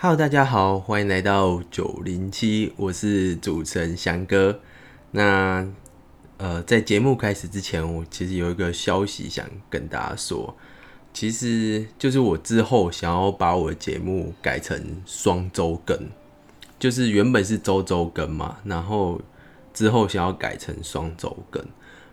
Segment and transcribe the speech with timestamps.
[0.00, 4.60] Hello，大家好，欢迎来到九零七，我是主持人翔哥。
[5.10, 5.68] 那
[6.36, 10.56] 呃，在节目开始之前，我其实有一个消息想跟大家说，
[11.12, 15.98] 其实就是我之后想要把我的节目改成双周更，
[16.78, 19.20] 就是原本是周周更嘛，然后
[19.74, 21.60] 之后想要改成双周更。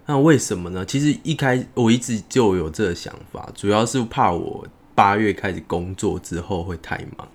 [0.08, 0.84] 那为什么呢？
[0.84, 7.28] 其实一开我一直就有这个想法，主要是怕我八月开始工作之后会太忙。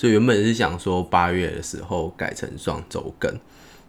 [0.00, 3.38] 所以原本是想说八月的时候改成双周更，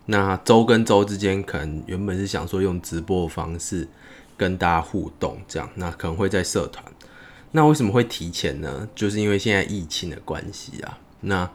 [0.08, 3.88] 那周跟周之间可能原本是想说用直播的方式
[4.36, 6.84] 跟大家互动，这样那可能会在社团。
[7.52, 8.90] 那为什么会提前呢？
[8.94, 11.00] 就是因为现在疫情的关系啊。
[11.22, 11.50] 那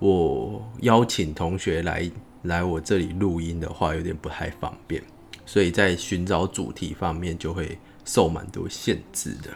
[0.00, 2.10] 我邀请同学来
[2.42, 5.02] 来我这里录音的话，有点不太方便，
[5.46, 9.48] 所以在寻找主题方面就会受蛮多限制的。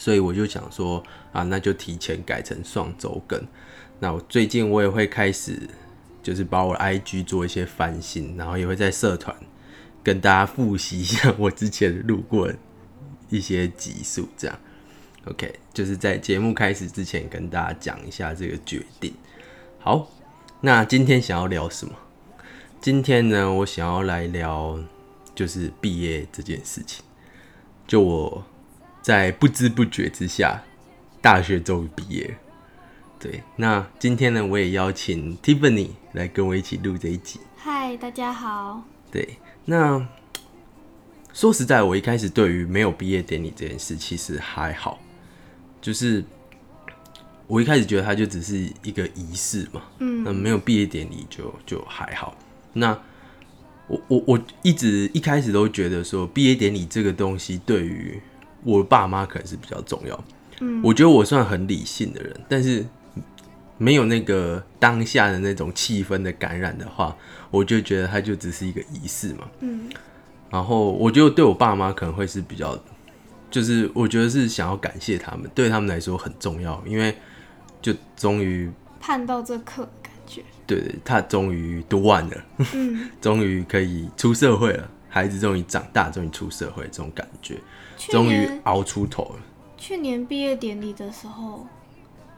[0.00, 3.38] 所以我就想说啊，那就提前改成双周更。
[3.98, 5.68] 那我最近我也会开始，
[6.22, 9.36] 就是把我 IG 做一些翻新，然后也会在社团
[10.02, 12.50] 跟大家复习一下我之前录过
[13.28, 14.58] 一些集数，这样。
[15.26, 19.12] OK，就是在节目开始之前跟大家讲一下这个决定。
[19.80, 20.10] 好，
[20.62, 21.92] 那今天想要聊什么？
[22.80, 24.82] 今天呢，我想要来聊
[25.34, 27.04] 就是毕业这件事情。
[27.86, 28.42] 就我。
[29.02, 30.62] 在不知不觉之下，
[31.20, 32.36] 大学终于毕业。
[33.18, 37.40] 对，那今天呢，我也邀请 Tiffany 来跟我一起录这一集。
[37.56, 38.82] 嗨，大家好。
[39.10, 40.06] 对，那
[41.32, 45.00] 说实在，我一开始对于没有毕业典礼这件事其实还好，
[45.80, 46.22] 就是
[47.46, 49.82] 我一开始觉得它就只是一个仪式嘛。
[49.98, 50.24] 嗯。
[50.24, 52.36] 那没有毕业典礼就就还好。
[52.74, 52.98] 那
[53.86, 58.20] 我我我一直一开始都觉得说，毕业典礼这个东西对于
[58.64, 60.24] 我爸妈可能是比较重要，
[60.60, 62.84] 嗯，我觉得我算很理性的人，但是
[63.78, 67.16] 没有那个当下的那种气氛的感染的话，
[67.50, 69.88] 我就觉得它就只是一个仪式嘛，嗯，
[70.50, 72.78] 然后我觉得对我爸妈可能会是比较，
[73.50, 77.16] 就是我觉得是想要感谢他们，对他们来说很重要，因为
[77.80, 78.70] 就终于
[79.00, 82.44] 盼到这刻感觉，对对，他终于读完了，
[82.74, 87.56] 嗯， 终于可以出社会了，孩子终于长大，终于出社会，这种感觉。
[88.08, 89.40] 终于熬出头了。
[89.76, 91.66] 去年毕业典礼的时候，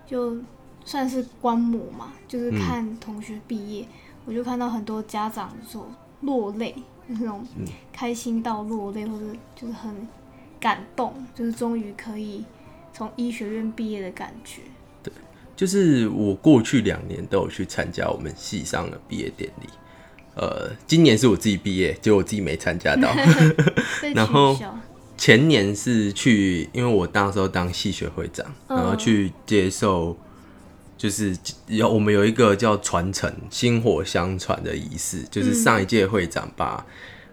[0.07, 0.37] 就
[0.85, 3.87] 算是观摩嘛，就是看同学毕业，
[4.25, 5.87] 我就看到很多家长说
[6.21, 6.75] 落泪，
[7.09, 7.45] 那种
[7.93, 10.07] 开心到落泪，或者就是很
[10.61, 12.45] 感动，就是终于可以
[12.93, 14.63] 从医学院毕业的感觉。
[15.03, 15.13] 对，
[15.57, 19.69] 就是我过去两年都有去参加我们系上的毕业典礼，
[20.37, 23.13] 呃，今年是我自己毕业，就我自己没参加到，
[24.15, 24.57] 然后。
[25.23, 30.19] 前年是去，因为我那时候当系学会长，然后去接受，
[30.99, 31.39] 就是
[31.69, 36.85] 有我们有一个叫传承、薪火相传的仪式，就是上一届会长把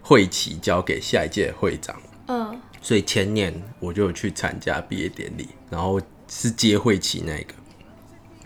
[0.02, 2.00] 会旗交给下一届会长。
[2.28, 7.54] 嗯，所以前年我就去参加毕业典礼，然后是接会旗那个，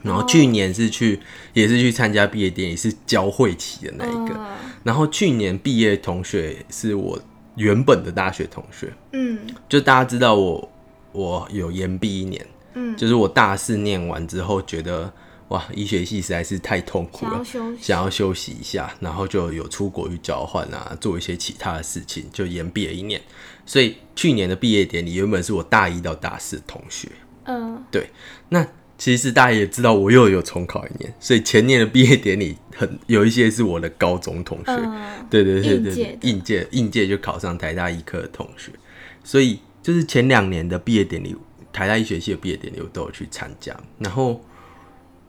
[0.00, 1.20] 然后去年是去
[1.52, 4.40] 也是去参加毕业典礼，是交会旗的那一个，
[4.84, 7.20] 然后去年毕业同学是我。
[7.56, 9.38] 原本的大学同学，嗯，
[9.68, 10.72] 就大家知道我
[11.12, 15.12] 我有延毕一年，嗯，就是我大四念完之后，觉得
[15.48, 17.42] 哇，医学系实在是太痛苦了，
[17.80, 18.52] 想要休息。
[18.52, 23.20] 一下，然后就有出国去交换啊，做一些其他的事情，就延毕了一年。
[23.66, 27.08] 所以去年的毕业典礼原本是我大一到大四的同学，
[27.44, 28.10] 嗯，对，
[28.48, 28.66] 那。
[28.96, 34.76] 其实大家也知道，我又有重考一年，所以前年的毕业典礼很有一些是我的高中同学，
[35.28, 38.70] 对对对对，应届应届就考上台大医科的同学，
[39.24, 41.34] 所以就是前两年的毕业典礼，
[41.72, 44.40] 台大医学系的毕业典礼我都有去参加，然后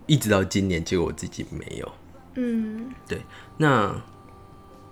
[0.05, 1.91] 一直到今年，结果我自己没有。
[2.35, 3.19] 嗯，对。
[3.57, 3.99] 那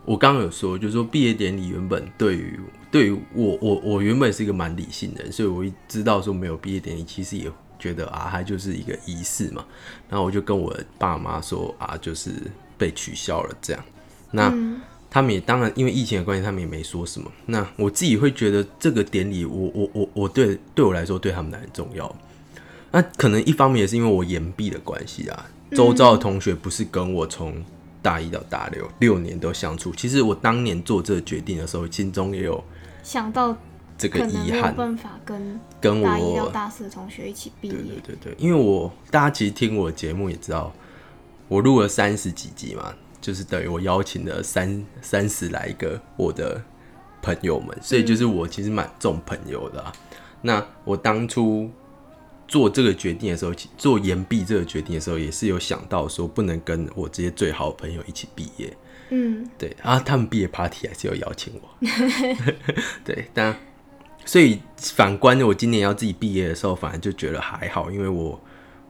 [0.03, 2.59] 我刚刚有说，就是说毕业典礼原本对于
[2.91, 7.51] 对于我我我原本是一个蛮理性的人，所以我一知道说没有毕业典礼，其实也。
[7.83, 9.65] 觉得啊，它就是一个仪式嘛，
[10.09, 12.31] 然后我就跟我爸妈说啊，就是
[12.77, 13.83] 被取消了这样。
[14.31, 14.53] 那
[15.11, 17.29] 他们也当然因为疫情的关系，他们也没说什么。
[17.47, 22.15] 那我自己会觉得这个典礼，我我我我对对我来说对他们来很重要。
[22.91, 27.61] 那可能一方面也是因为我延毕的关系啊，周遭的同学不是跟我从
[28.01, 29.91] 大一到大六六年都相处。
[29.91, 32.63] 其实我当年做这个决定的时候，心中也有
[33.03, 33.57] 想到。
[33.97, 37.75] 这个遗憾，没有办法跟跟我大一到大四的同学一起毕业。
[37.75, 40.73] 对对对因为我大家其实听我的节目也知道，
[41.47, 46.61] 我录了三十几集嘛，就是等于我邀请了三三十来个我的
[47.21, 49.91] 朋友们，所以就是我其实蛮重朋友的。
[50.41, 51.69] 那我当初
[52.47, 58.75] 做这个决定的时候，做延毕这个决定的时候，也是有想到说不能跟我这些最好的朋友一起毕业。
[59.09, 61.87] 嗯，对啊，他们毕业 party 还是有邀请我。
[63.05, 63.55] 对，但
[64.25, 68.39] 所以反观我今年要自己毕业的时候，反而就觉得还好，因为我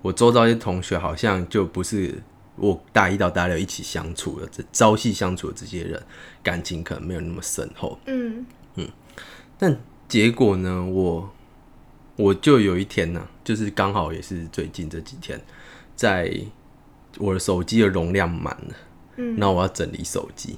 [0.02, 2.22] 我周遭一些同学好像就不是
[2.56, 6.02] 我大一到大六一起相处的，这朝夕相处的这些人，
[6.44, 8.00] 感情可能没有那么深厚。
[8.06, 8.46] 嗯。
[8.76, 8.88] 嗯。
[9.58, 11.34] 但结果呢，我
[12.16, 15.42] 我就有一天呢、就是刚好也是最近这几天，
[15.96, 16.32] 在
[17.18, 18.76] 我的手机的容量满了，
[19.16, 20.58] 嗯，那我要整理手机，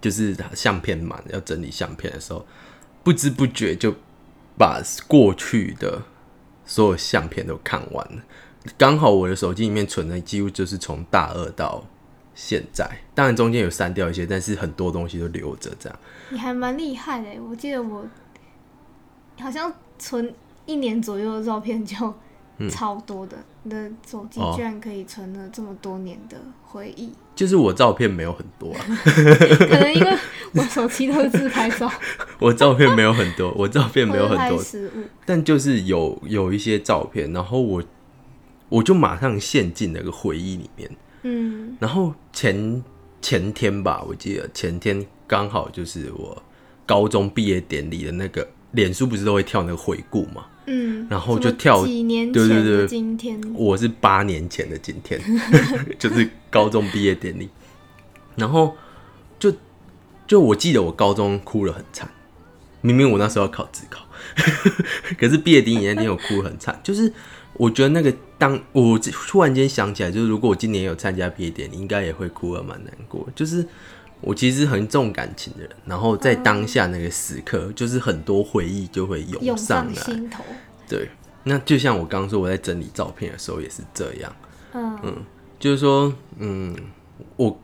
[0.00, 2.46] 就是相片满了要整理相片的时候，
[3.04, 3.94] 不知不觉就
[4.58, 6.02] 把过去的
[6.64, 8.22] 所有相片都看完了。
[8.76, 11.84] 刚好我的手机里面存的几乎就是从大二到
[12.34, 15.98] 现在，当然中间有删掉一些，但是很多东西都留着这样。
[16.30, 18.04] 你还蛮厉害的，我记得我
[19.38, 22.12] 好像存一年左右的照片就
[22.70, 28.80] 超多的，你的手机居然可以存了这么多年的回忆，就是我照片没有很多啊，
[29.68, 30.16] 可能因为
[30.52, 31.90] 我手机都是自拍照，
[32.40, 37.82] 我照片没有很多，我照片没有很多，拍实物，但就是有有一些照片，然后我
[38.68, 40.90] 我就马上陷进那个回忆里面。
[41.22, 41.76] 嗯。
[41.78, 42.82] 然后前
[43.20, 46.42] 前天吧，我记得前天刚好就是我
[46.86, 50.44] 高中毕业典礼的那个，脸书不是都会跳那个回顾嘛？
[50.66, 55.20] 嗯，然后就跳几年前的今天，我是八年前的今天，
[55.98, 57.48] 就 是高中毕业典礼，
[58.34, 58.76] 然后
[59.38, 59.52] 就
[60.26, 62.08] 就我记得我高中哭了很惨，
[62.82, 64.04] 明明我那时候要考自考，
[65.18, 67.10] 可是毕业典礼那天我哭得很惨，就是
[67.54, 73.66] 我觉得那个当我突然间想起来，就是如果我今年有参加毕业典礼，应该也会哭得蛮难过，就是。
[74.20, 79.94] 我其实很重感情的人，然后在当下那个时刻，就是很多回忆就会涌涌上来。
[79.94, 80.42] 上心头，
[80.88, 81.10] 对，
[81.44, 84.34] 那就像我刚刚说，我在整理照片的时候也是这样。
[84.72, 85.24] 嗯
[85.58, 86.76] 就是说，嗯，
[87.36, 87.58] 我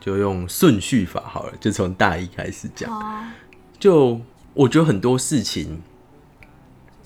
[0.00, 2.90] 就用顺序法好了，就从大一开始讲。
[3.78, 4.20] 就
[4.54, 5.82] 我觉得很多事情，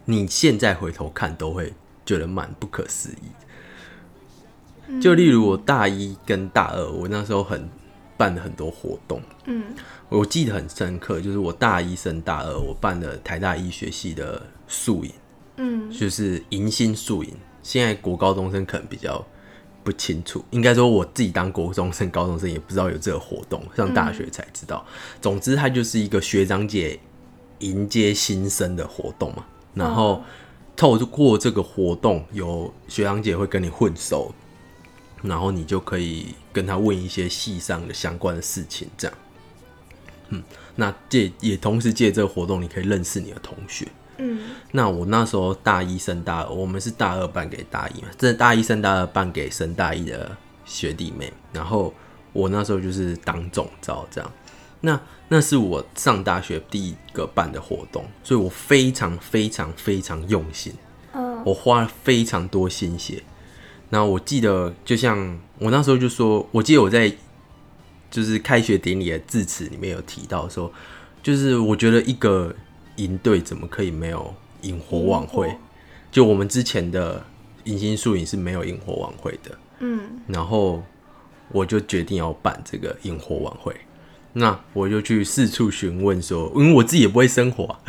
[0.06, 1.74] 你现在回头看都会
[2.06, 5.00] 觉得蛮不可思议。
[5.00, 7.68] 就例如我大一跟大二，我那时候很
[8.16, 9.64] 办了很多活动，嗯
[10.08, 15.12] 我记得很深刻，就是我大一升大二，我办了台大医学系的宿营。
[15.58, 17.32] 嗯就是迎新宿营。
[17.62, 19.24] 现在国高中生可能比较
[19.82, 24.84] 不清楚，应该说我自己当国中生、高中生也不知道有这个活动，上大学才知道。
[25.20, 27.00] 总之，它就是一个学长姐
[27.60, 29.44] 迎接新生的活动嘛。
[29.74, 30.22] 然后
[30.76, 34.34] 透过这个活动，有学长姐会跟你混熟，
[35.22, 39.14] 然后你就可以跟他问一些系上的相关的事情，这样。
[40.30, 40.42] 嗯，
[40.76, 43.86] 那借也同时借这个活动，你可以认识你的同学。
[44.16, 44.38] 嗯
[44.72, 51.92] 那我那时候大一升大二，我们是大二办给大一嘛，这大一升大二办给升大一的学弟妹，然后
[52.32, 54.32] 我那时候就是当总招这样。
[54.80, 54.98] 那
[55.28, 60.72] 那是我上大学第一个办的活动，所以我非常非常非常用心，
[61.12, 63.22] 嗯我花了非常多心血。
[63.90, 67.12] 那我记得，就像我那时候就说，我记得我在
[68.10, 70.72] 就是开学典礼的致辞里面有提到说，
[71.22, 72.54] 就是我觉得一个
[72.96, 75.54] 营队怎么可以没有萤火晚会？
[76.10, 77.24] 就我们之前的
[77.64, 80.82] 迎新宿营是没有萤火晚会的，嗯然后
[81.50, 83.74] 我就决定要办这个萤火晚会。
[84.32, 87.80] 那我就去四处询问说，因为我自己也不会生火、啊，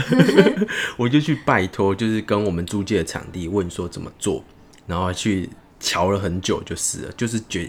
[0.95, 4.43] 我就去拜托，就是跟我们租借的场地问说怎么做，
[4.85, 5.49] 然后去
[5.79, 7.67] 瞧了很久，就是了，就是觉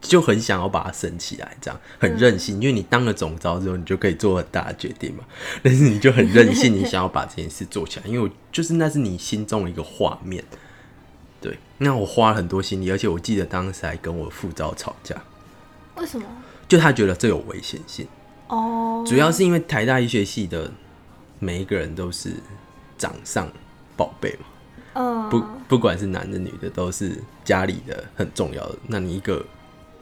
[0.00, 5.24] 就很想要把它升起来，这样很任性，因为你当了总招之后，你就可以做很大的决定嘛。
[5.62, 10.44] 但是你就很任性，你想要把这件事做起来，因为我就是那是你心中的一个画面。
[11.40, 15.14] 对，那我花了很多心力，而且我记得当时还跟我副招吵架，
[15.96, 16.26] 为什么？
[16.68, 18.06] 就他觉得这有危险性，
[18.48, 20.70] 哦，主要是因为台大医学系的
[21.38, 22.34] 每一个人都是
[22.98, 23.50] 掌上
[23.96, 24.46] 宝贝嘛，
[24.98, 25.30] 嗯。
[25.30, 28.76] 不不管是男的女的，都是家里的很重要的。
[28.86, 29.44] 那你一个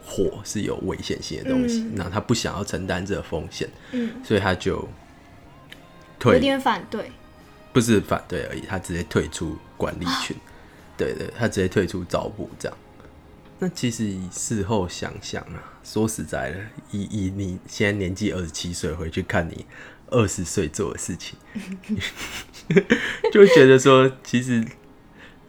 [0.04, 1.92] 火是有危险性的东西，嗯。
[1.94, 4.10] 那他不想要承担这个风险，嗯。
[4.24, 4.88] 所以他就有
[6.18, 7.10] 退，点反对，
[7.72, 10.34] 不是反对而已，他直接退出管理群，
[10.96, 12.78] 对对，他直接退出招部这样。
[13.58, 16.58] 那其实事后想想啊，说实在的，
[16.90, 19.64] 以以你现在年纪二十七岁回去看你
[20.10, 21.38] 二十岁做的事情，
[23.32, 24.62] 就会觉得说，其实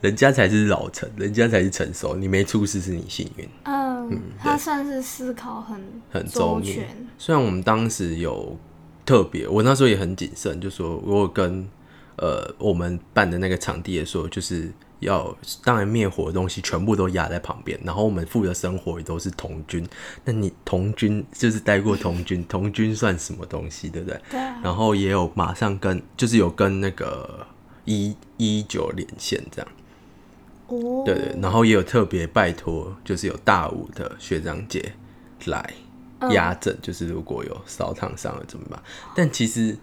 [0.08, 3.46] 人家才是老成，人家才是成熟，你没出事是你幸运。
[3.66, 6.88] 嗯，他算是思考很很周全，
[7.18, 8.58] 虽然我们当时有
[9.06, 11.68] 特别，我那时候也很谨慎，就说如果跟
[12.16, 19.86] 呃我们办的那个场地也说，就是要当然灭火的东西全部都压在旁边，然后我们负责生活也都是童军。
[20.24, 24.22] 那你童军就是待过童军， 童军算什么东西，对不对？
[24.30, 27.46] 对啊，然后也有马上跟，就是有跟那个
[27.84, 29.68] 一一九连线这样，
[30.68, 31.36] 哦，对对。
[31.42, 34.94] 然后也有特别拜托，就是有大五的学长姐
[35.46, 35.74] 来
[36.32, 38.82] 压阵，就是如果有烧烫伤了怎么办？
[39.16, 39.78] 但其实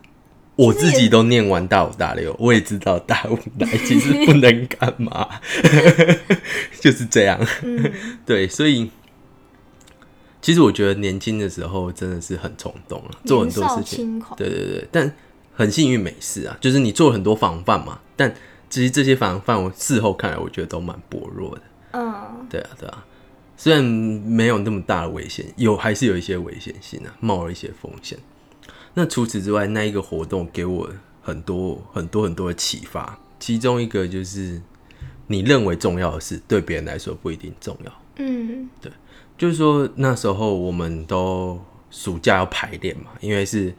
[0.56, 5.28] 我自己都念完大五大六， 我也知道大五来 其实不能干嘛，
[6.80, 7.40] 就是这样。
[7.62, 7.92] 嗯，
[8.24, 8.90] 对，所以
[10.40, 14.20] 其实我觉得年轻的时候真的是很冲动啊，做很多事情。
[14.36, 15.12] 对对对，但
[15.54, 18.34] 很幸运没事啊，就是你做了很多防范嘛，但
[18.68, 21.62] 其实这些防范我事后看来，我觉得都蛮薄弱的。
[21.92, 23.04] 嗯，对啊，对啊，
[23.56, 28.18] 虽然没有那么大的危险，有还是有一些危险性啊，冒了一些风险。
[28.94, 30.90] 那除此之外，那一个活动给我
[31.22, 34.60] 很多很多很多的启发，其中一个就是
[35.28, 37.92] 你认为重要的事，对别人来说不一定重要。
[38.16, 38.90] 嗯，对
[39.36, 43.74] 就是说那时候我们都暑假要排练嘛，因为是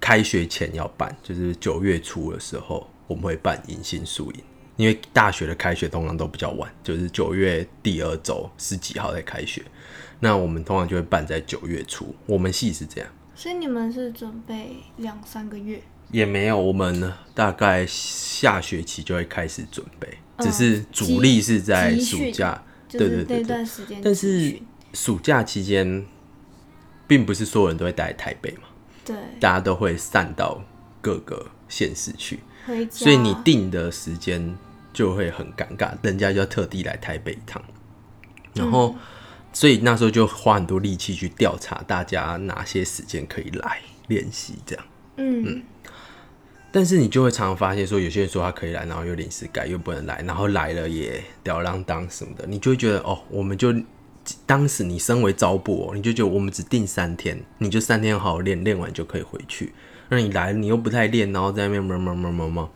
[0.00, 4.40] 开学前要办，就是九月初的时候我们会办迎新宿营，
[4.76, 9.62] 因为大学的开学通常都比较晚，就是九月第二周十几号才开学，
[10.20, 13.10] 那我们通常就会办在九月初，我们系是这样。
[13.34, 22.62] 所以你们是准备两三个月，也没有，我们大概下学期就会开始准备，嗯只是主力是在暑假。
[22.88, 23.44] 对对对
[24.00, 24.56] 但是
[24.94, 26.06] 暑假期间，
[27.06, 28.68] 并不是所有人都会待在台北嘛，
[29.04, 29.16] 对。
[29.40, 30.62] 大家都会散到
[31.02, 32.38] 各个县市去，
[32.90, 34.56] 所以你定的时间
[34.92, 37.62] 就会很尴尬，人家就要特地来台北一趟，
[38.54, 38.94] 然后，
[39.52, 44.84] 所以那时候就花很多力气去调查大家哪些时间可以来练习，这样。
[45.16, 45.62] 嗯。
[46.72, 53.74] 但是你就会常常发现说，有些人说他可以来，然后又临时改，又不能来，然后来了也吊儿郎当什么的，你就会觉得哦，我们就
[54.44, 59.72] 当时你身为招部哦，你就觉得我们只定三天，你就三天好好练，练完就可以回去。
[60.08, 62.70] 那你来，你又不太练，然后在那边么么么么么，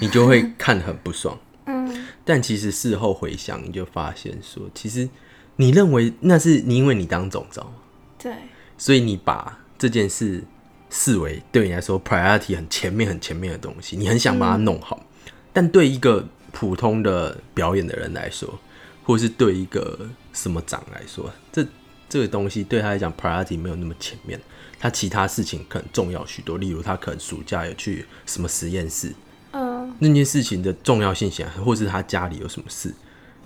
[0.00, 1.38] 你就会 看得很不爽。
[1.66, 5.08] 嗯但其实事后回想，你就发现说，其实
[5.56, 7.72] 你认为那是你因为你当总招，
[8.18, 8.32] 对，
[8.78, 10.44] 所以你把这件事
[10.90, 15.04] 视为对你来说 priority 很前面、很前面的东西，你很想把它弄好。
[15.52, 18.58] 但对一个普通的表演的人来说，
[19.02, 21.66] 或是对一个什么长来说，这
[22.08, 24.40] 这个东西对他来讲 priority 没有那么前面，
[24.80, 26.58] 他其他事情可能重要许多。
[26.58, 29.14] 例如，他可能暑假有去什么实验室，
[29.52, 32.94] 嗯那件事情的重要性显然，或是他家里有什么事，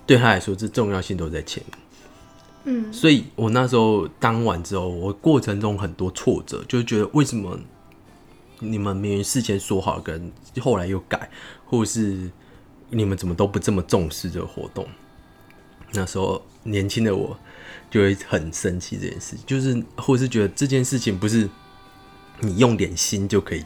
[0.07, 1.79] 对他来说，这重要性都在前面。
[2.67, 7.59] 嗯所以我那时候当晚之后，我过程中很多挫折，就觉得为什么
[8.61, 11.29] 你们明明事前说好跟后来又改，
[11.67, 12.31] 或是
[12.91, 14.87] 你们怎么都不这么重视这个活动？
[15.95, 17.39] 那时候年轻的我
[17.91, 21.49] 就会很生气这件事，就是或是觉得这件事情不是
[22.41, 23.65] 你用点心就可以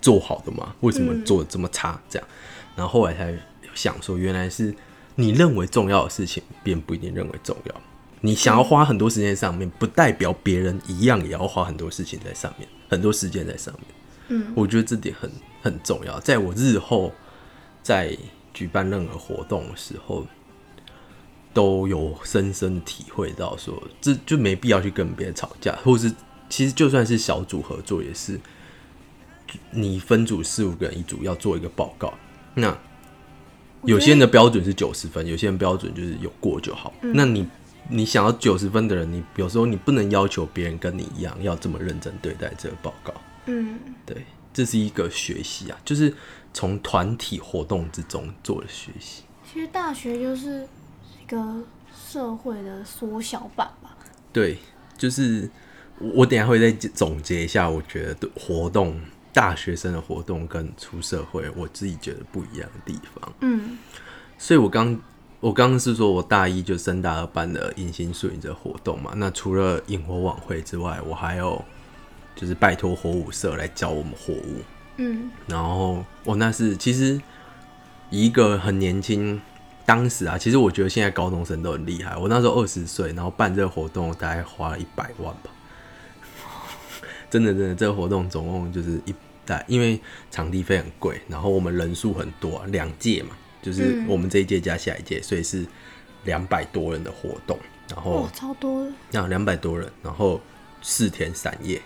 [0.00, 0.74] 做好的吗？
[0.80, 2.00] 为什么做的这么差？
[2.08, 2.28] 这样，
[2.76, 3.36] 然后后来才
[3.74, 4.74] 想说，原来是
[5.16, 7.74] 你认为重要的事情，别人不一定认为重要。
[8.20, 13.84] 你想要花很多时间在上面，不代表别人一样也要花很多事情在上面，很多时间在上面。
[14.28, 15.30] 嗯，我觉得这点很
[15.62, 17.12] 很重要，在我日后
[17.82, 18.16] 在
[18.54, 20.26] 举办任何活动的时候，
[21.56, 26.12] 都有深深的体会到说，这就没必要去跟别人吵架，或是
[26.50, 28.38] 其实就算是小组合作，也是
[29.70, 32.12] 你分组四五个人一组要做一个报告，
[32.52, 32.76] 那
[33.84, 36.92] 有些人的标准是九十分，有些人标准就是有过就好。
[37.00, 37.48] 那你
[37.88, 43.14] 你想要九十分的人，你有时候你不能要求别人跟你一样要这么认真对待这个报告。
[43.46, 46.14] 嗯对，这是一个学习啊，就是
[46.52, 49.22] 从团体活动之中做的学习。
[49.50, 50.85] 其实大学就是一
[51.26, 51.62] 个
[51.94, 53.96] 社会的缩小版吧。
[54.32, 54.58] 对，
[54.98, 55.48] 就是
[55.98, 59.00] 我我等下会再总结一下，我觉得活动
[59.32, 63.32] 大学生的活动跟出社会，我自己觉得不一样的地方。
[63.40, 63.78] 嗯
[64.38, 64.98] 所以我刚
[65.40, 71.64] 我刚刚是说我大一就升大二办的迎新宿营这个活动嘛，那除了萤火晚会之外，我还有
[72.34, 74.60] 就是拜托火舞社来教我们火舞。
[74.98, 77.20] 嗯然后我那是其实
[78.10, 79.40] 以一个很年轻，
[79.86, 82.16] 当时啊，其实我觉得现在高中生都很厉害。
[82.16, 85.50] 我那时候二十岁，然后办这个活动大概花了一百万吧，
[87.30, 89.14] 真的真的，这个活动总共就是一
[89.46, 93.30] 大，因为场地费很贵，然后我们人数很多、啊，两届嘛，
[93.62, 95.64] 就是嗯我们这一届加下一届，所以是
[96.24, 97.56] 两百多人的活动，
[97.88, 98.92] 然后哇，超多的。
[99.12, 100.40] 那两百多人，然后
[100.82, 101.80] 四天三夜，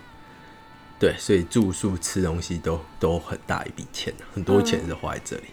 [0.97, 5.43] 对，所以住宿吃东西都都很大一笔钱，很多钱是花在这里。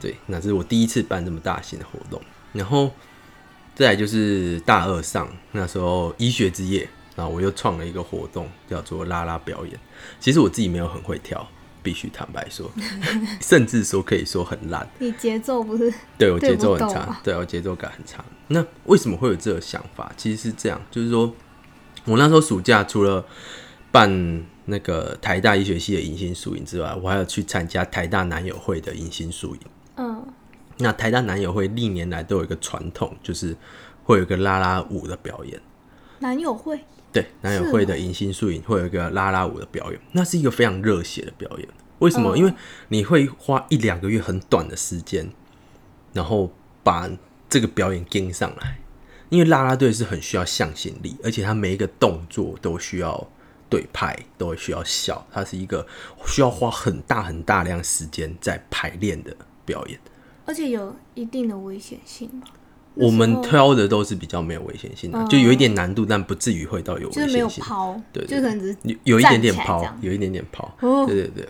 [0.00, 2.20] 对，那是我第一次办这么大型的活动。
[2.52, 2.90] 然后
[3.74, 9.78] 再来就是大二上那时候医学之夜，然后我又创了一个活动，叫做拉拉表演。
[10.18, 11.46] 其实我自己没有很会跳，
[11.82, 12.70] 必须坦白说，
[13.40, 14.88] 甚至说可以说很烂。
[14.98, 15.92] 你节奏不是？
[16.16, 18.24] 对我节奏很差对我节奏感很差。
[18.48, 20.10] 那为什么会有这个想法？
[20.16, 21.34] 其实是这样，就是说
[22.04, 23.24] 我那时候暑假除了
[23.92, 29.60] 办那个台大医学系的迎新宿营之外，我还有去参加台大男友会的迎新宿营。
[29.96, 30.26] 嗯，
[30.78, 33.56] 那台大男友会历年来都有一个传统，就是
[34.04, 35.60] 会有一个啦啦舞的表演。
[36.20, 36.80] 男友会，
[37.12, 41.68] 对，男友会的迎新宿营会有一个啦啦舞的表演，那是一个非常热血的表演。
[41.98, 42.36] 为什么？
[42.36, 42.52] 嗯因为
[42.88, 45.30] 你会花一两个月很短的时间，
[46.12, 47.10] 然后把
[47.48, 48.78] 这个表演跟上来。
[49.28, 53.28] 因为啦啦队是很需要向心力，而且他每一个动作都需要
[53.68, 55.26] 对拍，都需要笑。
[55.32, 55.84] 它是一个
[56.26, 59.98] 需要花很大很大量时间在排练的表演。
[60.46, 62.46] 而且有一定的危险性吧？
[62.94, 65.28] 我们挑的都是比较没有危险性的，嗯。
[65.28, 67.64] 就有一点难度，但不至于会到有就是没有危险性。
[67.64, 71.04] 抛，对对就可能只是有有一点点抛有一点点抛，哦。
[71.04, 71.48] 对对对，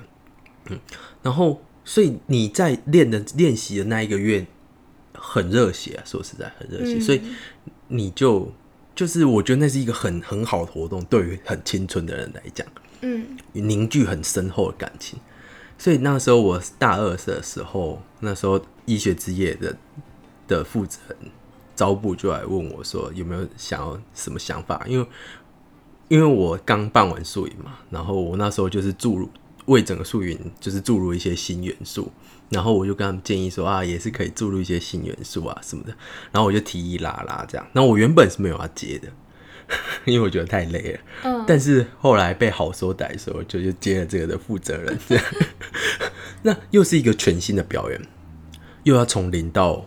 [0.70, 0.80] 嗯，
[1.23, 4.44] 然后所以你在练的练习的那一个月
[5.12, 7.00] 很热血啊，说实在很热血，嗯。
[7.00, 7.20] 所以
[7.88, 8.50] 你就
[8.94, 12.66] 就是我觉得那是一个很很好的活动，对于很青春的人来讲，
[13.02, 13.25] 嗯。
[13.52, 15.18] 凝聚很深厚的感情。
[15.78, 19.76] 所以那时候我大二的时候，那时候医学之夜的
[20.49, 21.18] 的负责人
[21.75, 25.06] 招部就来问我说有没有想要什么想法，因为
[26.09, 29.28] 因为我刚办完宿营嘛，然后我那时候就是注入
[29.66, 32.11] 为整个宿营就是注入一些新元素，
[32.49, 35.90] 然后我就跟他们建议说啊，也是可以注入一些新元素啊什么的，
[36.30, 39.09] 然后我就提议啦啦这样，那我原本是没有要接的，
[40.04, 41.00] 因为我觉得太累了。
[41.25, 45.25] 嗯，但是后来被好说歹说，就就接了这个的负责人，这样，
[46.42, 48.00] 那又是一个全新的表演，
[48.85, 49.85] 又要从零到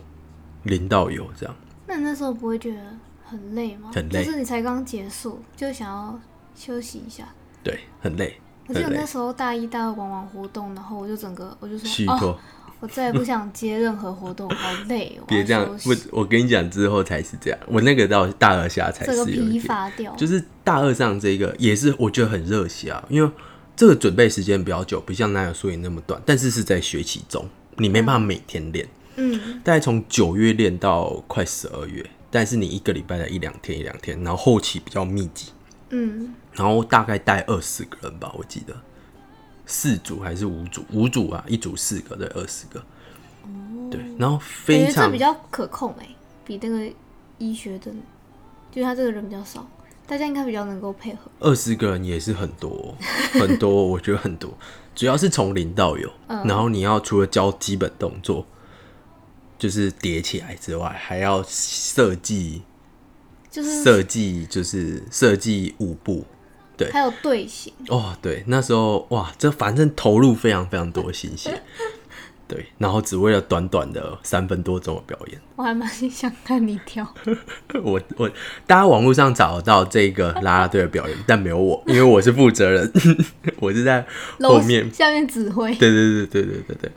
[0.64, 1.56] 零到有这样，
[1.86, 2.80] 那你那时候不会觉得
[3.24, 3.90] 很累吗？
[3.94, 6.20] 很累就是你才刚结束，就想要
[6.54, 7.28] 休息一下。
[7.62, 12.38] 对，很累，我记得那时候大一、大二玩完活动，然后我就整个我就说，
[12.80, 15.24] 我再也不想接任何活动，好累哦。
[15.28, 19.68] 别这样我我我跟你讲，之后才是这样，我那个到大二下才这个疲是
[20.16, 23.30] 就是大二上这个也是我觉得很热血啊，因为
[23.76, 28.88] 这个准备时间比较久，不像男友宿营那么短，但是是在学期中，你没办法每天练。
[29.16, 35.48] 嗯大概从九月练到快十二月，但是你一个礼拜的一两天一两天，然后后期比较密集，
[35.90, 38.74] 嗯，然后大概带二十个人吧，我记得
[39.70, 42.84] 四组还是五组，五组啊，一组四个，对，二十个，
[43.88, 46.08] 对，然后非常比较可控哎、
[46.44, 46.92] 比那个
[47.38, 47.92] 医学的，
[48.72, 49.64] 就是他这个人比较少，
[50.08, 51.30] 大家应该比较能够配合。
[51.38, 52.96] 二十个人也是很多
[53.34, 54.52] 很多，我觉得很多，
[54.96, 58.44] 主要是从零到有，嗯然后你要除了教基本动作，
[59.56, 62.62] 就是叠起来之外，还要设计
[63.48, 66.26] 就是设计就是设计舞步。
[66.80, 66.92] 对。
[66.92, 71.62] 还有队形，哦，对，那时候哇，这反正投入非常非常多心血，
[72.48, 77.06] 对，然后只为了短短的三分多钟的表演，我还蛮想看你跳。
[77.84, 78.28] 我我
[78.66, 82.92] 大家网络上找得到这个啦啦队的表演，但没有我，因为我是负责人，
[83.60, 84.04] 我是在
[84.40, 86.90] 后面，下面指挥，对对对对对对对。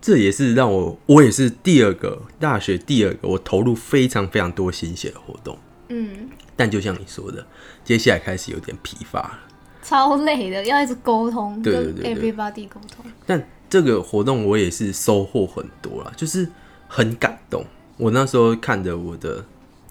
[0.00, 7.46] 这也是让我，我也是第二个大学第二个我投入非常非常多心血的活动，嗯，但就像你说的，
[7.84, 9.38] 接下来开始有点疲乏了。
[9.82, 13.04] 超累的，要一直沟通，对跟对对对 everybody 沟通。
[13.24, 16.48] 但这个活动我也是收获很多啦，就是
[16.88, 17.64] 很感动。
[17.96, 19.44] 我那时候看着我的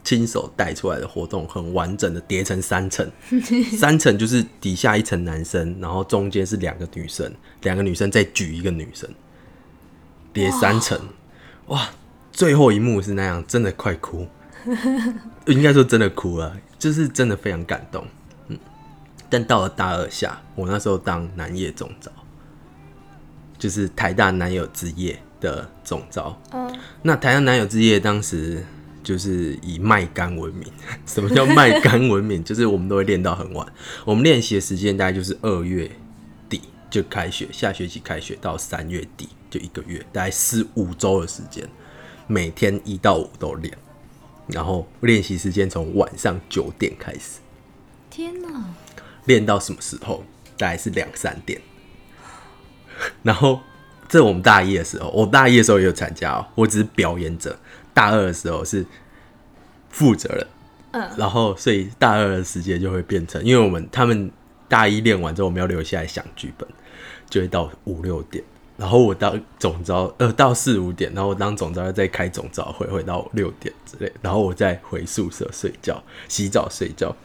[0.04, 3.10] 亲手带出来的活动，很完整的叠成三层，
[3.78, 9.10] 三层就是底下一层男生，然后中间是两个女生，两个女生再举一个女生，
[10.34, 11.00] 叠三层，
[11.68, 11.90] 哇！
[12.32, 14.28] 最后一幕是那样，真的快哭，
[15.48, 18.06] 应该说真的哭了，就是真的非常感动。
[18.48, 18.58] 嗯，
[19.30, 22.12] 但到了大二下，我那时候当南夜总招。
[23.58, 26.38] 就是台大男友之夜的总招。
[26.52, 28.62] 嗯，那台大男友之夜当时
[29.02, 30.68] 就是以卖干闻名。
[31.08, 32.44] 什么叫卖干闻名？
[32.44, 33.66] 就是我们都会练到很晚，
[34.04, 35.90] 我们练习的时间大概就是二月
[36.50, 41.68] 底就开学，下学期开学到三月底就一个月，大概四五周的时间，
[42.28, 43.76] 每天一到五都练。
[44.48, 47.40] 然后练习时间从晚上九点开始，
[48.10, 48.64] 天哪，
[49.26, 50.24] 练到什么时候？
[50.58, 51.62] 大概是两三点。
[53.24, 53.60] 然后
[54.08, 57.58] 这我们大一的时候，我大一的时候也有参加哦，我只是表演者。
[57.94, 58.86] 大二的时候是
[59.90, 60.48] 负责人，
[60.92, 64.30] 嗯，然后所以大二的时间就会变成，因为我们他们
[64.68, 66.68] 大一练完之后，我们要留下来想剧本，
[67.30, 68.44] 就会到五六点，
[68.78, 77.16] 然后我当总招，呃，到四五点，然后我当总招再开总招会，会到六点之类，然后我再回宿舍睡觉、洗澡、睡觉，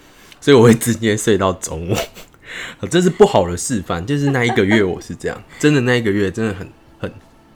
[0.41, 1.95] 所以我会直接睡到中午。
[2.91, 7.13] 这是不好的示范，就是那一个月我是这样，真的那一个月真的很很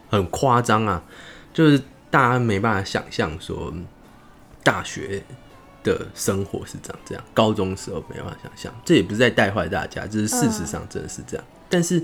[0.09, 1.03] 很夸张啊，
[1.53, 1.81] 就是
[2.11, 3.75] 大家没办法想象说
[4.63, 5.23] 大学
[5.83, 11.45] 的生活是这样，这样高中时候没办法想象，这也不是在带坏大家，就是事实上真的是这样。
[11.69, 12.01] 但是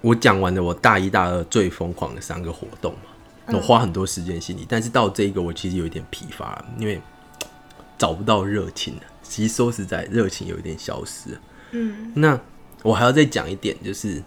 [0.00, 7.00] 我讲完了我大一大二最疯狂的三个活动嘛，我花很多时间心里，但是到这一个我其实有一点疲乏，因为
[7.98, 9.02] 找不到热情了。
[9.22, 11.38] 其实说实在，热情有一点消失。
[11.72, 12.40] 嗯，那
[12.82, 14.22] 我还要再讲一点，就是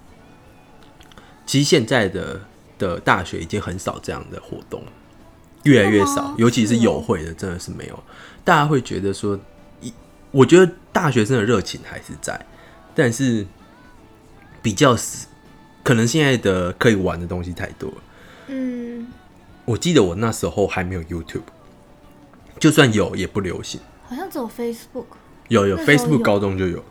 [1.46, 2.40] 其实现在的
[2.78, 4.82] 的大学已经很少这样的活动，
[5.64, 8.04] 越来越少，尤其是有会的，真的是没有。
[8.46, 9.38] 大家会觉得说，
[9.82, 9.92] 一
[10.32, 12.46] 我觉得大学生的热情还是在，
[12.96, 13.46] 但是
[14.62, 15.28] 比较死，
[15.84, 17.98] 可能现在的可以玩的东西太多了。
[18.48, 19.08] 嗯，
[19.66, 21.42] 我记得我那时候还没有 YouTube，
[22.60, 23.80] 就算有也不流行。
[24.06, 25.06] 好像只有 Facebook，
[25.48, 26.84] 有有 Facebook 高中就有，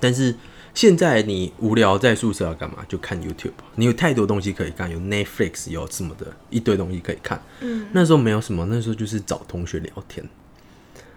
[0.00, 0.34] 但是
[0.72, 2.78] 现在你无聊在宿舍要干嘛？
[2.88, 7.42] 就看 YouTube，你有太多东西可以看，有 Netflix，有什么的一堆东西可以看。
[7.60, 10.26] 嗯，那时候没有什么，那时候就是找同学聊天，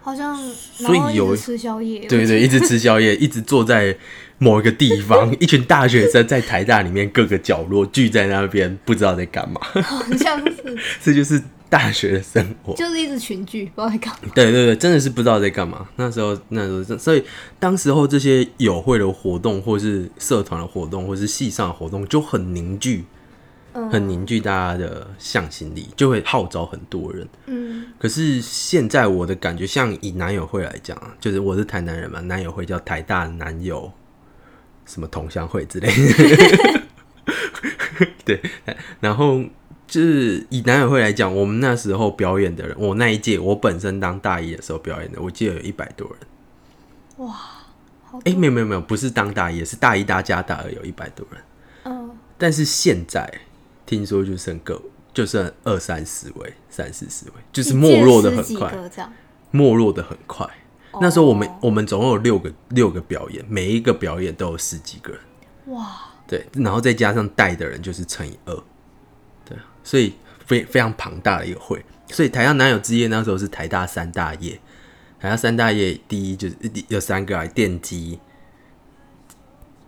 [0.06, 0.38] 好像
[0.72, 3.96] 所以有吃宵夜，对对，一直吃宵夜， 一直坐在
[4.38, 9.60] 某一个地方， 一群大学生在台大里面各个角落聚在那边，不知道在干嘛。
[9.82, 12.72] 好像是 这就是大学的生活。
[12.76, 14.30] 就是一直群聚，不知道在干嘛。
[14.32, 15.88] 对对对，真的是不知道在干嘛。
[15.96, 17.24] 那时候那时候，所以
[17.58, 23.15] 当时候这些友会的活动，或是社团的活动，或是系上的活动，就很凝聚，嗯
[23.90, 27.28] 很凝聚大家的向心力，就会号召很多人。
[27.46, 33.90] 嗯可是现在我的感觉，像以男友会来讲啊，就是我是台南人嘛，男友会叫台大男友
[34.84, 36.82] 什么同乡会之类的，
[38.24, 38.40] 对，
[39.00, 39.40] 然后
[39.86, 47.26] 就是以男友会来讲，我们那时候表演的人，我那一届我本身当大一的时候表演的，我记得有一百多人。
[47.26, 47.34] 哇，
[48.24, 51.40] 哎、多没有没有没有，不是当大一，是大一大加大二有一百多人。
[51.84, 53.32] 嗯但是现在
[53.86, 54.82] 听说就剩个
[55.14, 58.74] 就剩二三十位、三四十位，就是没落的很快。
[59.52, 60.46] 没落的很快。
[61.00, 65.20] 那时候我们、哦我们总共有六个六个表演，每一个表演都有十几个人，
[65.66, 65.94] 哇，
[66.26, 68.64] 对，然后再加上带的人就是乘以二，
[69.44, 70.14] 对，所以
[70.46, 71.84] 非非常庞大的一个会。
[72.08, 74.60] 所以台大男友之夜那时候是台大三大夜，
[75.20, 78.18] 台大三大夜第一就是第有三个啊，电机、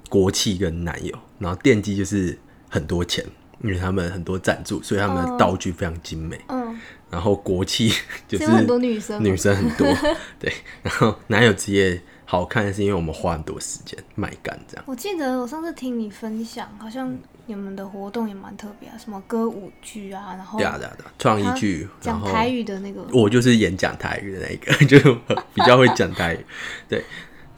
[0.08, 3.24] 国企跟男友，然后电机就是很多钱，
[3.62, 6.40] 因为他们很多赞助，所以他们的哦道具非常精美。
[6.48, 6.78] 嗯，
[7.10, 7.92] 然后国企
[8.28, 9.86] 就是有很多女生女生很多，
[10.38, 10.52] 对。
[10.82, 14.84] 然后男友职业好看，是因为我们花很多时间卖干这样。
[14.86, 17.16] 我记得我上次听你分享，好像
[17.46, 25.16] 你们的活动也蛮特别啊，什么歌舞剧啊，然后对啊对啊对啊，创意剧，讲台语的那个，我就是演讲台语的那一个， 就是
[25.54, 26.44] 比较会讲台语。
[26.88, 27.02] 对，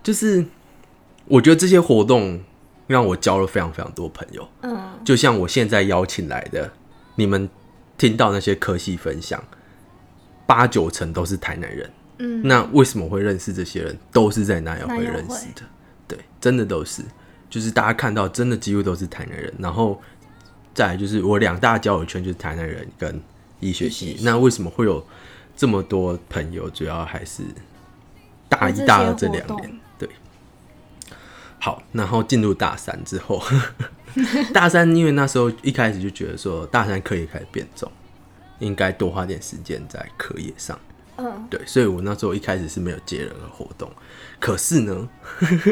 [0.02, 0.44] 就是
[1.26, 2.40] 我觉得这些活动
[2.90, 4.48] 让我交了非常非常多朋友。
[4.62, 6.68] 嗯，就像我现在邀请来的，
[7.14, 7.48] 你们
[7.96, 9.40] 听到那些科系分享，
[10.44, 11.88] 八九成都是台南人。
[12.18, 13.96] 嗯，那为什么会认识这些人？
[14.10, 15.62] 都是在南友会认识的，
[16.08, 17.04] 对，真的都是，
[17.48, 19.54] 就是大家看到，真的几乎都是台南人。
[19.56, 20.02] 然后
[20.74, 23.22] 再来就是我两大交友圈就是台南人跟
[23.60, 25.06] 医学系那为什么会有
[25.56, 26.68] 这么多朋友？
[26.70, 27.44] 主要还是
[28.48, 29.79] 大一、大二这两年，对。
[31.60, 33.40] 好，然后进入大三之后，
[34.52, 37.92] 大三因为那时候一开始就觉得说大三课业开始变重，
[38.58, 40.78] 应该多花点时间在课业上。
[41.16, 43.92] 嗯，对，所以我那时候一开始是没有接任何活动，
[44.38, 45.06] 可是呢，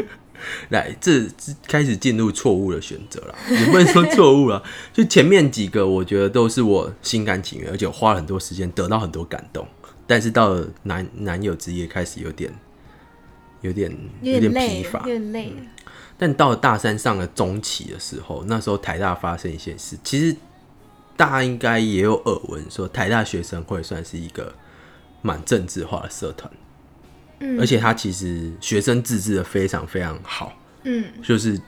[0.69, 4.61] 来这这开始进入错误的选择了，也不能说错误了，
[4.93, 9.67] 就前面几个我觉得都是我心甘情愿，而且我花了很多时间，得到很多感动，
[10.05, 12.53] 但是到了男男友之夜开始有点
[13.61, 14.99] 有点有点，疲乏。
[14.99, 15.45] 有，点累。
[15.47, 15.55] 了，
[16.19, 20.35] 但到了大三上了中期的时候，那时候台大发生一些事，其实
[21.15, 24.53] 大家应该也有耳闻，说台大学生会算是一个
[25.21, 26.51] 蛮政治化的社团，
[27.39, 30.53] 嗯，而且他其实学生自治的非常非常好，
[30.83, 31.59] 嗯就是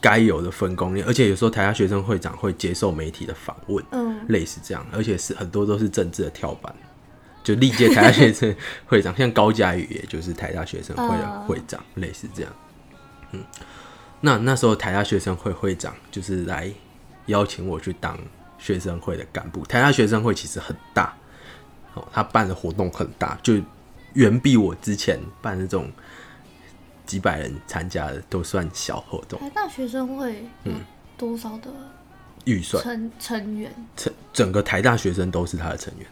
[0.00, 6.74] 该有的分工，而且有时候台大学生会长会接受媒体的访问，嗯类似这样，而且是很多都是政治的跳板。
[7.44, 12.50] 就历届台大学生 会长，像高嘉宇，也就是台大学生会的嗯会长，类似这样。
[13.32, 13.44] 嗯，
[14.24, 16.72] 那那时候台大学生会会长就是来
[17.26, 18.18] 邀请我去当
[18.58, 19.62] 学生会的干部。
[19.66, 21.14] 台大学生会其实很大，
[21.92, 23.60] 哦，他办的活动很大，就
[24.14, 25.92] 远比我之前办那种
[27.04, 29.38] 几百人参加的都算小活动。
[29.40, 30.80] 台大学生会嗯
[31.18, 31.68] 多少的
[32.46, 33.70] 预算，成成员？
[33.94, 36.06] 成整个台大学生都是他的成员，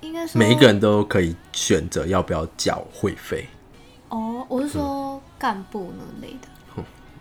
[0.00, 3.46] 应该是每一个人都可以选择要不要缴会费，
[4.08, 6.48] 哦，我是说干部那类的，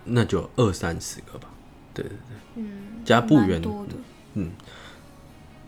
[0.05, 1.49] 那就二三十个吧。
[1.93, 3.61] 对对对，嗯，加部员
[4.33, 4.51] 嗯，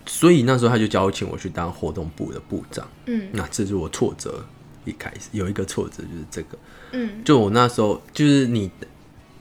[0.05, 2.87] 所以那时候他就邀请我去当活动部的部长。
[3.05, 3.29] 嗯。
[3.31, 4.45] 那这是我挫折
[4.85, 6.57] 一开始有一个挫折就是这个，
[6.91, 7.23] 嗯。
[7.23, 8.69] 就我那时候就是你，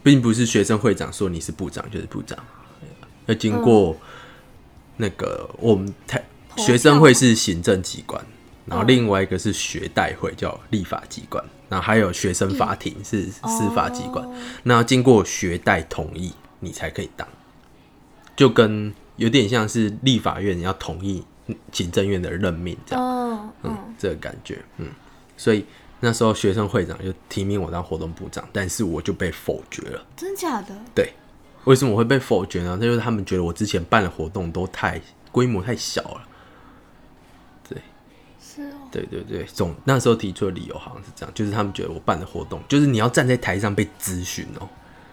[0.03, 2.39] 并不是学生会长说你是部长就是部长，
[3.27, 3.97] 要经过
[4.97, 6.25] 那个我们台
[6.57, 8.25] 学生会是行政机关，
[8.67, 17.27] 然后另外一个是学代会叫立法机关，然后还有学生法庭是司法机关，哦那要经过学代同意你才可以当，
[18.35, 21.25] 就跟有点像是立法院要同意
[21.73, 23.05] 行政院的任命这样。
[23.05, 24.89] 哦嗯嗯，这个感觉，嗯，
[25.37, 25.65] 所以
[26.01, 30.05] 那时候学生会长就提名我当活动部长，但是我就被否决了。
[30.17, 30.77] 真假的？
[30.95, 31.13] 对，
[31.65, 32.77] 为什么我会被否决呢？
[32.81, 35.01] 那就是他们觉得我之前办的活动都太
[35.33, 36.29] 规模太小了。
[38.91, 44.69] 对对对，总那时候提出的理由好像是这样，就是他们觉得我办的活动，就是你要站在台上被咨询哦，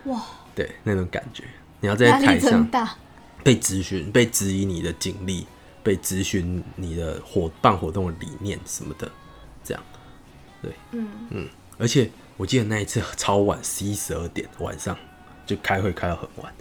[0.06, 0.22] 哇，
[0.56, 1.44] 对那种感觉，
[1.80, 2.68] 你要在台上。
[3.44, 5.46] 被咨询、被质疑你的经历、
[5.84, 9.12] 被咨询你的活办活动的理念什么的，
[9.66, 9.84] 这样。
[10.62, 11.10] 对，嗯。
[11.30, 11.50] 嗯。
[11.78, 14.98] 而且我记得那一次超晚，十一十二点晚上
[15.46, 16.54] 就开会开到很晚，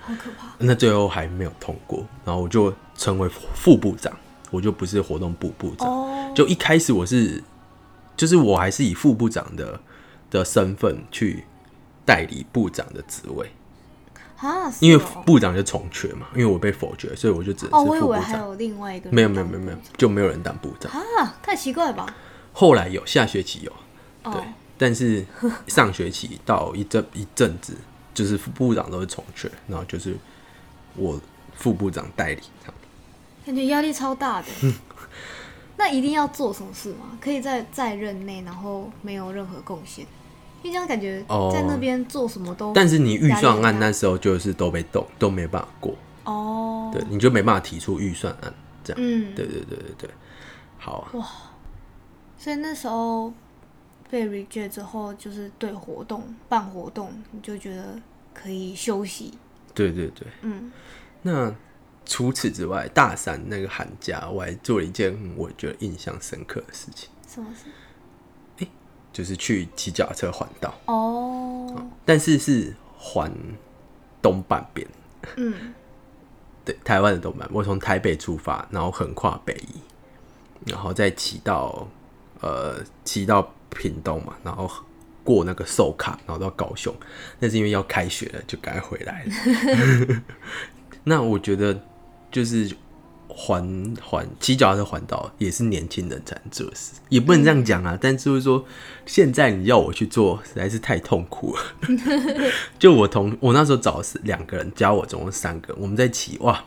[0.00, 0.46] 好可怕。
[0.56, 4.10] 那最后还没有通过，然后我就成为副部长，
[4.52, 5.88] 我就不是活动部部长。
[5.88, 7.42] 哦，就一开始我是，
[8.16, 9.80] 就是我还是以副部长的
[10.30, 11.44] 的身份去
[12.04, 13.50] 代理部长的职位，
[14.36, 18.20] 啊，因为哦部长就重缺嘛，因为我被否决，所以我就只能哦，是副部长。
[18.20, 20.92] 为还有另外一个人没有没有没有没有，就没有人当部长。
[20.92, 22.14] 啊，太奇怪了吧？
[22.52, 23.72] 后来有下学期有，
[24.24, 24.44] 对哦，，
[24.76, 25.24] 但是
[25.66, 27.74] 上学期到一阵一阵子，
[28.12, 30.14] 就是副部长都是重缺，然后就是
[30.96, 31.18] 我
[31.54, 32.74] 副部长代理这样。
[33.44, 34.48] 感觉压力超大的。
[35.76, 37.18] 那一定要做什么事吗？
[37.20, 40.06] 可以在在任内，然后没有任何贡献，
[40.62, 41.50] 因为这样感觉哦。
[41.52, 49.02] 在那边做什么都但是你预算案那时候就是都被动，都没办法过，哦，对，你就没办法提出预算案这样。
[49.02, 50.10] 嗯，对对对对对，
[50.78, 51.50] 好啊，
[52.38, 53.32] 所以那时候
[54.08, 57.98] 被 reject 之后，就是对活动办活动，你就觉得
[58.32, 59.32] 可以休息，
[59.74, 60.28] 对对对。
[60.42, 60.70] 嗯，
[61.22, 61.52] 那
[62.04, 67.70] 除此之外，大三那个寒假，我还做了一件我觉得印象深刻的事情，什么事？
[69.12, 73.30] 就是去骑脚踏车环岛，哦，但是是环
[74.22, 74.88] 东半边。
[75.36, 75.74] 嗯，
[76.64, 79.76] 对，台湾的东半，我从台北出发，然后横跨北宜，
[80.64, 81.86] 然后再骑到
[82.40, 84.70] 呃骑到屏东嘛，然后
[85.22, 86.94] 过那个寿卡，然后到高雄。
[87.38, 90.22] 那是因为要开学了，就该回来了。
[91.04, 91.78] 那我觉得
[92.32, 92.74] 就是
[93.28, 97.96] 环环骑脚踏车环岛也是年轻人才能做的事，也不能这样讲啊。
[98.00, 98.64] 但就是说，
[99.06, 101.62] 现在你要我去做，实在是太痛苦了。
[102.78, 106.64] 就我同我那时候找的是两个人，加我总共三个，我们在骑哇，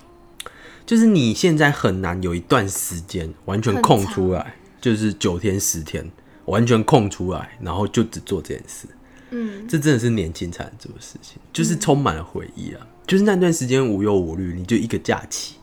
[0.86, 6.10] 就是你现在很难有一段时间完全空出来，就是九天十天
[6.46, 8.88] 完全空出来，然后就只做这件事。
[9.32, 12.88] 嗯，这真的是年轻才能做的事情，就是充满了回忆啊。
[13.06, 15.56] 就是那段时间无忧无虑，你就一个假期，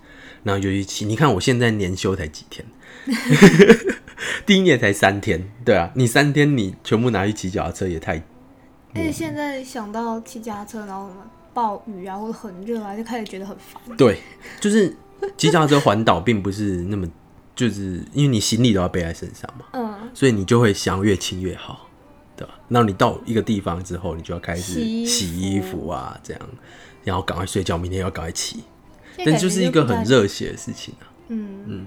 [0.42, 1.04] 然后就去骑。
[1.04, 2.64] 你看我现在年休才几天，
[4.46, 8.16] 第一年才三天，对啊，你三天你全部拿去骑脚踏车也太
[8.94, 11.10] 而且现在想到骑脚踏车，然后
[11.54, 13.80] 暴雨啊，或者很热啊，就开始觉得很烦。
[13.96, 14.18] 对，
[14.60, 14.94] 就是
[15.36, 17.08] 骑脚踏车环岛并不是那么，
[17.56, 21.88] 就是因为你行李都要背在身上嘛，嗯，所以你就会想越轻越好，
[22.36, 22.54] 对吧？
[22.68, 26.42] 然后你到一个地方之后，你就要开始洗衣服啊，这样，
[27.04, 28.62] 然后赶快睡觉，明天要赶快骑。
[29.16, 31.04] 现在感觉但就是一个很，热血的事情啊。
[31.28, 31.86] 嗯嗯，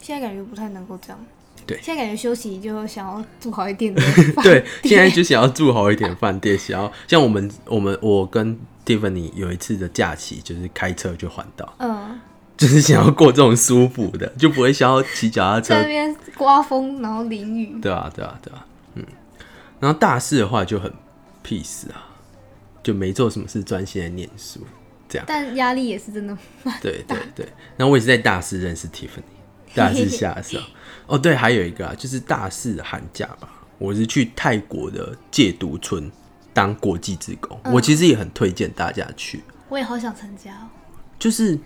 [0.00, 1.18] 现在感觉不太能够这样。
[1.66, 4.00] 对现在感觉休息就想要住好一点的
[4.34, 12.18] 饭对，现在就想要住好一点饭店，想要像我们我们我跟 Tiffany 有一次的假期，就是开车去环岛，嗯，
[12.56, 19.04] 就是想要过这种舒服的，就不会想要骑脚踏车，在那边刮风，然后淋雨，对啊对啊对啊，嗯。
[19.78, 20.90] 然后大四的话就很
[21.46, 22.08] peace 啊，
[22.82, 24.60] 就没做什么事，专心在念书，
[25.08, 25.24] 这样。
[25.28, 26.36] 但压力也是真的。
[26.80, 29.22] 对对对，然后我也是在大四认识 Tiffany，
[29.74, 30.64] 大四下的时候。
[31.06, 36.10] 哦，对，还有一个啊，就是大四寒假吧，我是去泰国的戒毒村
[36.52, 40.68] 当国际职工，我其实也很推荐大家去，我也好想参加哦。
[41.18, 41.58] 就是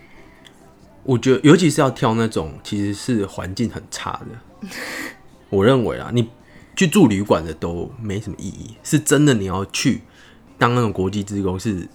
[1.03, 4.67] 我觉得尤其是要挑那种其实是环境很差的，
[5.49, 6.27] 我认为啊，你
[6.75, 10.01] 去住旅馆的都没什么意义，是真的你要去
[10.57, 11.87] 当那种国际职工是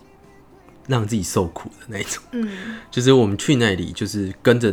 [0.86, 2.22] 让自己受苦的那一种。
[2.32, 2.78] 嗯。
[2.90, 4.68] 就是我们去那里，就是跟着，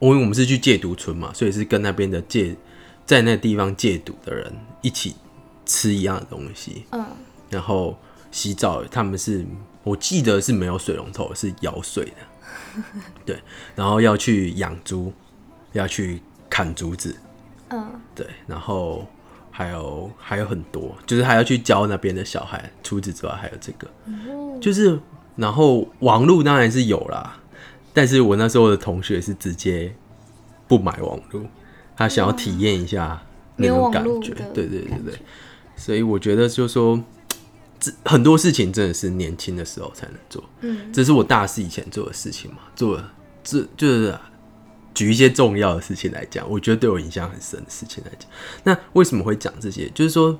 [0.00, 2.56] 因为我们是去戒毒村嘛，所以是跟那边的戒
[3.06, 5.14] 在那地方戒毒的人一起
[5.64, 7.04] 吃一样的东西，嗯。
[7.50, 7.98] 然后
[8.30, 9.44] 洗澡，他们是
[9.82, 12.82] 我记得是没有水龙头，是舀水的，
[13.26, 13.42] 对，
[13.74, 15.12] 然后要去养猪，
[15.72, 17.14] 要去砍竹子，
[17.68, 18.00] 嗯。
[18.14, 19.06] 对，然后
[19.52, 22.68] 还有还有很多，就是还要去教那边的小孩。
[22.82, 24.58] 除此之外，还有这个，哦。
[24.60, 24.98] 就是
[25.36, 27.38] 然后网络当然是有啦，
[27.94, 29.94] 但是我那时候的同学是直接
[30.66, 31.42] 不买网络，
[31.96, 33.22] 他想要体验一下
[33.54, 35.14] 那种感觉，对对对对，
[35.76, 37.00] 所以我觉得就是说。
[37.84, 40.92] 这很多事情真的是年轻的时候才能做，嗯。
[40.92, 43.12] 这是我大四以前做的事情嘛，做了
[43.42, 44.16] 这就是
[44.94, 48.28] 举一些重要的事情来讲，我觉得对我影响很深的事情来讲。
[48.64, 49.90] 那为什么会讲这些？
[49.94, 50.38] 就是说，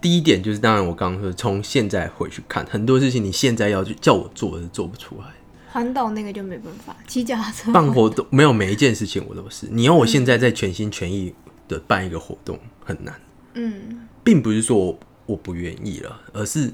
[0.00, 5.26] 第一点就是，当然我刚刚说，从现在回去看很多事情，你现在要去叫我做是做不出来。
[5.72, 11.34] 环岛那个就没办法，骑脚踏车办活动没有每一件事情我都是，你要我现在在全心全意
[11.68, 13.20] 的办一个活动很难，
[13.54, 16.72] 嗯并不是说我我不愿意了，而是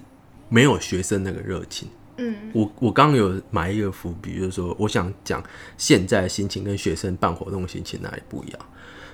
[0.48, 1.88] 没有学生那个热情。
[2.22, 5.42] 嗯我我刚刚有埋一个伏笔，就是说，我想讲
[5.76, 8.58] 现在的心情跟学生办活动的心情哪里不一样。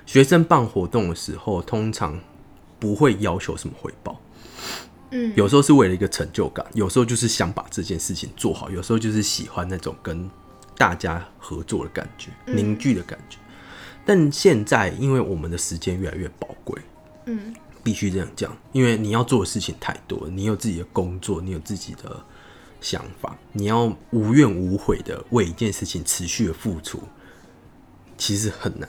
[0.05, 2.19] 学生办活动的时候，通常
[2.79, 4.19] 不会要求什么回报，
[5.11, 10.29] 嗯有时候是为了一个成就感，有时候就是想把这件事情做好，有时候就是喜欢那种跟
[10.77, 13.37] 大家合作的感觉、凝聚的感觉。
[14.05, 16.81] 但现在，因为我们的时间越来越宝贵，
[17.25, 22.21] 嗯必须这样讲，因为你要做的事情太多了，你有自己的工作，你有自己的
[22.81, 27.01] 想法，你要无怨无悔的为一件事情持续的付出，
[28.17, 28.87] 其实很难，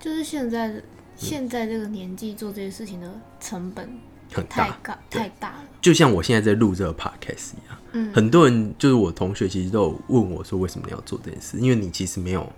[0.00, 0.82] 就是现在
[1.16, 3.90] 现在这个年纪做这些事情的成本
[4.32, 4.78] 很大。
[5.10, 5.64] 太大了。
[5.80, 11.58] 就像我现在在录这个 podcast 一样，嗯很多人就是我同学，其实都有问我说，为什么你要做这件事？
[11.58, 12.50] 因为你其实没有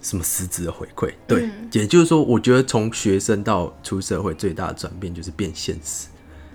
[0.00, 1.12] 什么实质的回馈。
[1.26, 6.08] 对，嗯也就是说，我觉得从学生到出社会，最大的转变就是变现实，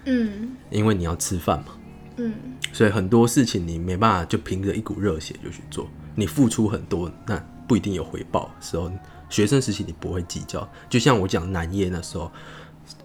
[0.06, 1.74] 嗯因为你要吃饭嘛。
[2.18, 2.34] 嗯
[2.74, 8.92] 所以很多事情你没办法就凭着一股热血就去做，你付出很多，那不一定有回报的时候，
[9.30, 10.68] 学生时期你不会计较。
[10.90, 12.32] 就像我讲南夜那时候，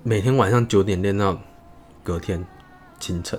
[0.03, 1.41] 每天晚上九点练到
[2.03, 2.45] 隔天
[3.01, 3.39] 清晨，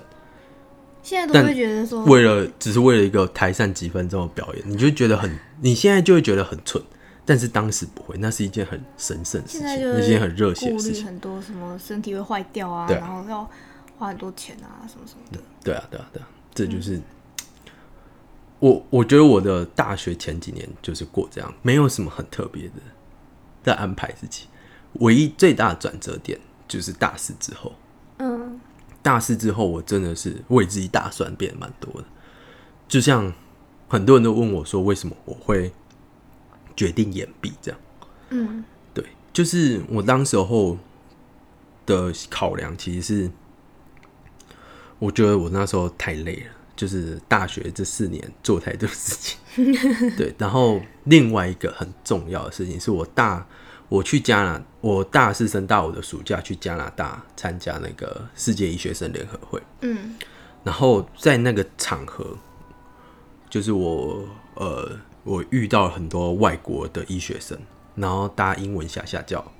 [1.02, 6.84] 现在都会觉得说，为了只是为了一个台上几分钟的表演，你就觉得很，你现在就会觉得很蠢，
[7.26, 11.06] 但是当时不会，那是一件很神圣的事情，那是一件很热血顾的事情。
[11.06, 13.50] 很多，什么身体会坏掉啊然后要
[13.98, 15.40] 花很多钱啊，什么什么的。
[15.64, 17.02] 对啊，对啊，对啊，这就是、
[18.60, 22.74] 我我觉得我的大学前几年就是过这样，没有什么很特别的
[23.64, 24.48] 在安排自己。
[25.00, 27.74] 唯一最大的转折点就是大四之后，
[28.20, 28.60] 嗯
[29.02, 32.08] 大四之后我真的是为自己打算变得蛮多的。
[32.88, 33.34] 就像
[33.88, 35.74] 很多人都问我说，为什么我会
[36.76, 37.80] 决定延毕这样？
[38.30, 40.78] 嗯对，就是我当时候
[41.86, 43.32] 的考量其实是，
[45.00, 49.38] 我觉得我那时候太累了，就是大学这四年做太多事情。
[50.18, 53.46] 对，然后另外一个很重要的事情是我大
[53.90, 60.16] 我去加拿，我大四升大五的暑假去加拿大参加那个世界医学生联合会，嗯
[60.64, 62.38] 然后在那个场合，
[63.50, 64.26] 就是我
[64.56, 67.60] 呃，我遇到很多外国的医学生，
[67.96, 69.52] 然后大家英文下下叫。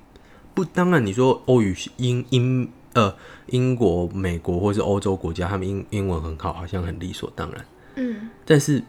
[0.54, 3.14] 不，当然你说欧语英英呃
[3.46, 7.64] 英国、美国或是欧洲国家，他们英英文很好，好像很理所当然。
[7.96, 8.82] 嗯，但是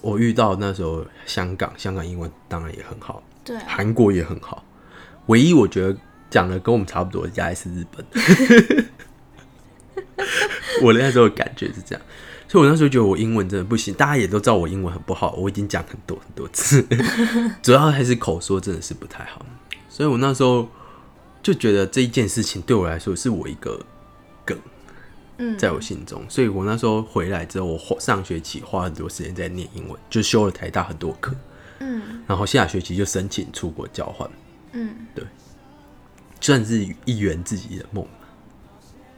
[0.00, 4.64] 我遇到那时候香港，香港英文当然也很好，对啊，韩国也很好。
[5.26, 5.96] 唯一我觉得
[6.30, 8.04] 讲的跟我们差不多的，应该是日本。
[10.82, 12.02] 我那时候的感觉是这样，
[12.48, 13.94] 所以我那时候觉得我英文真的不行。
[13.94, 16.86] 大家也都知道我英文很不好，我已经讲很多很多次，
[17.62, 19.44] 主要还是口说真的是不太好。
[19.88, 20.68] 所以我那时候
[21.42, 23.84] 就觉得这一件事情对我来说是我一个
[24.44, 24.56] 梗，
[25.38, 26.24] 嗯在我心中。
[26.28, 31.34] 所以我那时候回来之后，我上学期花很多时间在念英文，就修了台大很多课，
[31.80, 34.30] 嗯然后下学期就申请出国交换。
[34.72, 35.24] 嗯对
[36.40, 38.06] 算是一圆自己的梦。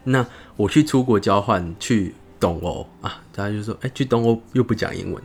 [0.02, 0.26] 那
[0.56, 5.22] 我去出国交换去东欧啊，大家就说：“哎、去东欧又不讲英文。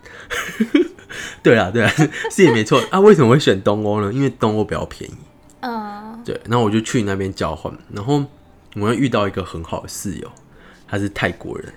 [1.44, 1.92] ”对啊，对啊，
[2.32, 3.00] 是也没错啊。
[3.00, 4.14] 为什么会选东欧呢？
[4.14, 5.14] 因为东欧比较便宜。
[6.30, 8.24] 呃对，那我就去那边交换，然后
[8.76, 10.32] 我又遇到一个很好的室友，
[10.88, 11.74] 他是泰国人，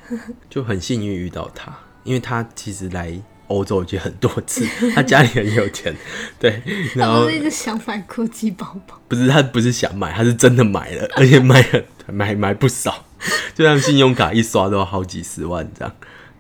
[0.50, 1.74] 就很幸运遇到他，
[2.05, 5.94] 因为他其实来欧洲已经很多次，他家里很有钱，
[6.38, 6.62] 对，
[6.94, 13.07] 然后一直想买国际包包， 不是他不是想买，他是真的买了，而且买了买买不少，
[13.55, 15.94] 就像信用卡一刷都要好几十万这样，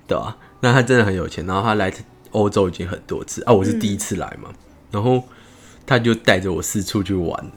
[0.06, 1.92] 对吧、那他真的很有钱，然后他来
[2.32, 4.50] 欧洲已经很多次啊，我是第一次来嘛，
[4.90, 5.22] 然后
[5.86, 7.52] 他就带着我四处去玩，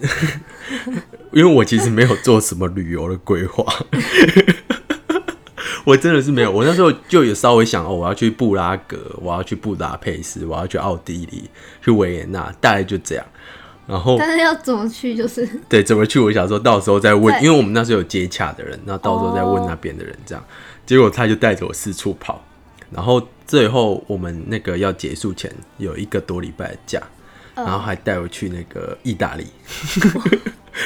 [1.31, 3.63] 因为我其实没有做什么旅游的规划，
[5.85, 11.49] 我真的是没有，我那时候就有稍微想哦，我要去布拉格，我要去布达佩斯，我要去奥地利，
[11.83, 13.25] 去维也纳，大概就这样。
[13.87, 15.47] 然后，但是要怎么去就是？
[15.69, 20.43] 对怎么去，我想说到时候再问，因为我们那时候有接洽的人，那到时候再问那边的人这样。
[20.87, 22.43] 结果他就带着我四处跑，
[22.89, 26.99] 然后最后我们那个要结束前有一个多礼拜的假，
[27.55, 29.45] 然后还带我去那个意大利。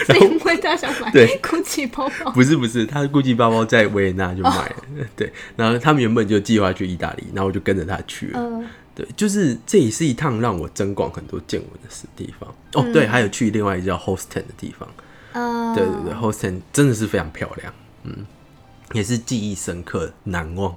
[0.05, 4.75] 是因为他想买对 GUCCI 包包，不是不是，他的 GUCCI 包包在维也纳就买了，
[5.15, 5.31] 对。
[5.55, 8.39] 然后他们原本就计划去意大利，然后我就跟着他去了。
[8.39, 12.53] 嗯对，就是这也是一趟让我增广很多见闻的地方。
[12.73, 14.89] 哦，对，还有去另外一个叫 Hosten 的地方。
[15.31, 18.25] 呃，对对对，Hosten 真的是非常漂亮，嗯，
[18.91, 20.75] 也是记忆深刻、难忘。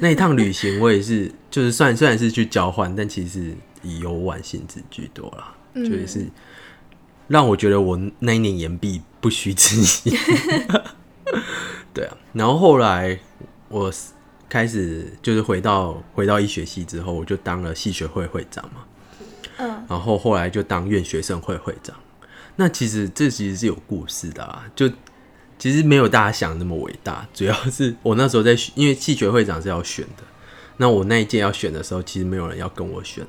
[0.00, 6.26] 那一趟旅行，我也是，就是虽然虽然是去交换，但其实以游玩性质居多啦，嗯就是
[7.28, 10.16] 让我觉得我那一年言毕不虚此行。
[11.94, 13.18] 对啊，然后后来
[13.68, 13.92] 我
[14.48, 18.84] 开始就是回到回到医学系之后，我就当了系学会会长嘛。
[19.58, 21.96] 嗯然后后来就当院学生会会长。
[22.56, 24.90] 那其实这其实是有故事的啊，就
[25.58, 30.24] 其实没有大家想的那么伟大，主要是我那时候在，因为系学会长是要选的，
[30.78, 33.24] 那我那一届要选的时候，其实没有人要跟我选，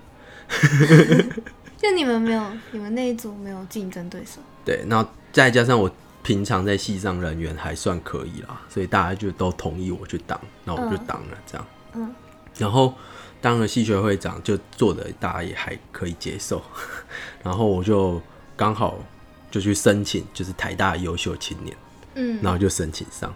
[1.78, 5.92] 就你们没有，你们那一组没有竞争对手，对，然后再加上我
[6.22, 12.16] 平常在系上人缘还算可以啦，所以大家就都同意我去当，那我就当了这样，嗯。
[12.58, 12.94] 然后
[13.42, 16.62] 当了系学会长，就做的大家也还可以接受，
[17.44, 18.22] 然后我就
[18.56, 18.98] 刚好
[19.52, 21.76] 就去申请，就是台大优秀青年，
[22.16, 22.40] 嗯。
[22.42, 23.34] 然后就申请上，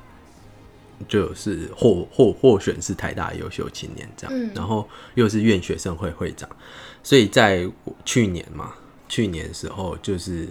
[1.07, 4.51] 就是获获获选是台大优秀青年这样，嗯。
[4.55, 6.49] 然后又是院学生会会长，
[7.03, 7.69] 所以在
[8.05, 8.73] 去年嘛，
[9.09, 10.47] 去年的时候就是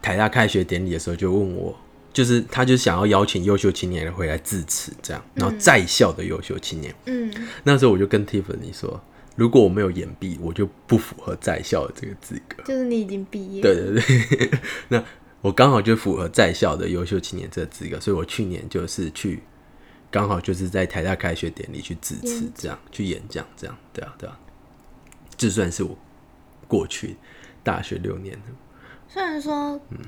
[0.00, 1.76] 台大开学典礼的时候就问我。
[2.12, 7.30] 就是他就想要邀请优秀青年回来致辞，这样，然后在校的优秀青年，嗯。
[7.62, 8.98] 那时候我就跟 Tiffany 说，
[9.34, 12.62] 如果我没有延毕，我就不符合在校的这个资格。
[12.64, 14.50] 就是你已经毕业，对对对，
[14.88, 15.04] 那
[15.40, 19.42] 我刚好就符合在校的优秀青年这个资格，所以我去年就是去，
[20.10, 24.38] 刚好就是在台大开学典礼去致辞，这样去演讲，这样，对啊对啊，
[25.36, 25.96] 这算是我
[26.66, 27.16] 过去
[27.62, 28.52] 大学六年的，
[29.08, 29.98] 虽然说嗯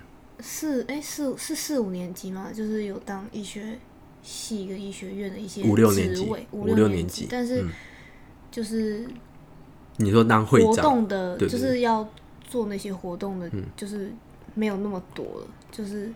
[0.40, 3.78] 四哎四是四五年级嘛，就是有当医学
[4.22, 7.70] 系跟医学院的一些五六年级五六年级但是嗯。
[8.50, 9.06] 就是
[9.98, 12.08] 你说当会活长，动的，就是要
[12.42, 14.10] 做那些活动的，就是
[14.58, 16.12] 没有那么多了，就是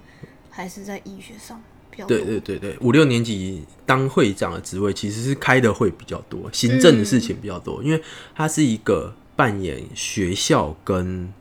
[0.51, 2.19] 还是在医学上比较多。
[2.19, 8.03] 对对对对，五六年级当会长的职位其实是开的会比较多，行政的事情比较多，因为
[8.35, 11.33] 它是一个扮演学校跟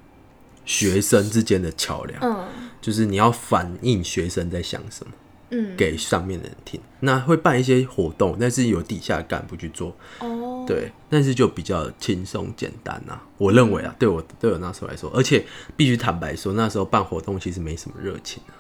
[0.63, 2.47] 学生之间的桥梁，嗯
[2.79, 5.13] 就是你要反映学生在想什么
[5.49, 6.79] 嗯，给上面的人听。
[7.01, 15.45] 那会办一些活动，但是有底下的干部去做，哦，对，但是就比较轻松简单啊，我认为啊，对我对我那时候来说，而且
[15.75, 18.53] 必须坦白说，那时候办活动其实没什么热情啊。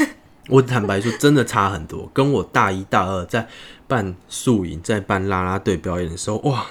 [0.48, 3.48] 我坦白说，真的差很多，跟我大一大二在
[3.88, 6.66] 办宿营、在办啦啦队表演的时候，哇，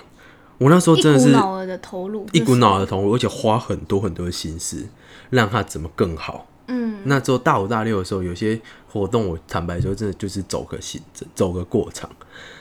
[0.57, 4.87] 我那时候真的是股脑的投入，一股就是脑的投入，而且花很多很多的心思，
[5.29, 6.47] 让它怎么更好。
[6.67, 12.09] 嗯那之后大五大六的时候，有些活动我坦白说，真的就是走个行政，走个过场。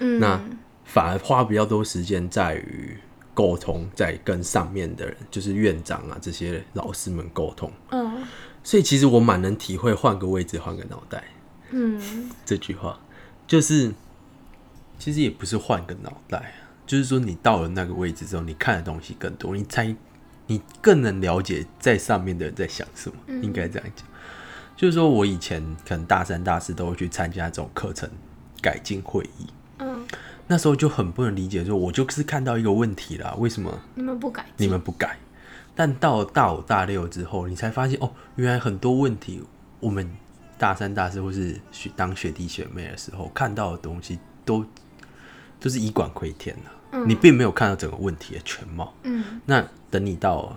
[0.00, 0.38] 嗯，那
[0.84, 2.96] 反而花比较多时间在于
[3.34, 7.72] 沟通，在跟上面的人，就是院长啊这些老师们沟通。
[7.90, 8.24] 嗯。
[8.62, 11.22] 所以其实我蛮能体会“换个位置，换个脑袋。
[11.70, 12.98] 嗯”这句话，
[13.46, 13.92] 就是
[14.98, 19.94] 其实也不是换个脑袋啊，就是说你到了那个位置之后，你看的东西更多，你才
[20.46, 24.06] 你更能了解在上面的人在想什么，应该这样讲。
[24.76, 28.08] 就是说我以前可能大三、大四都会去参加这种课程
[28.62, 29.63] 改进会议，嗯，
[30.46, 35.16] 那时候就很不能理解，说我就是看到一个问题啦，为什么你们不改你，们不改？
[35.74, 39.42] 但到大五、大六之后，你才发现哦，原来很多问题，
[39.80, 40.08] 我们
[40.56, 44.64] 大三、大四或是学当学弟学妹的时候看到的东西都
[45.58, 48.94] 都是以管窥天的、你并没有看到整个问题的全貌。
[49.02, 50.56] 嗯那等你到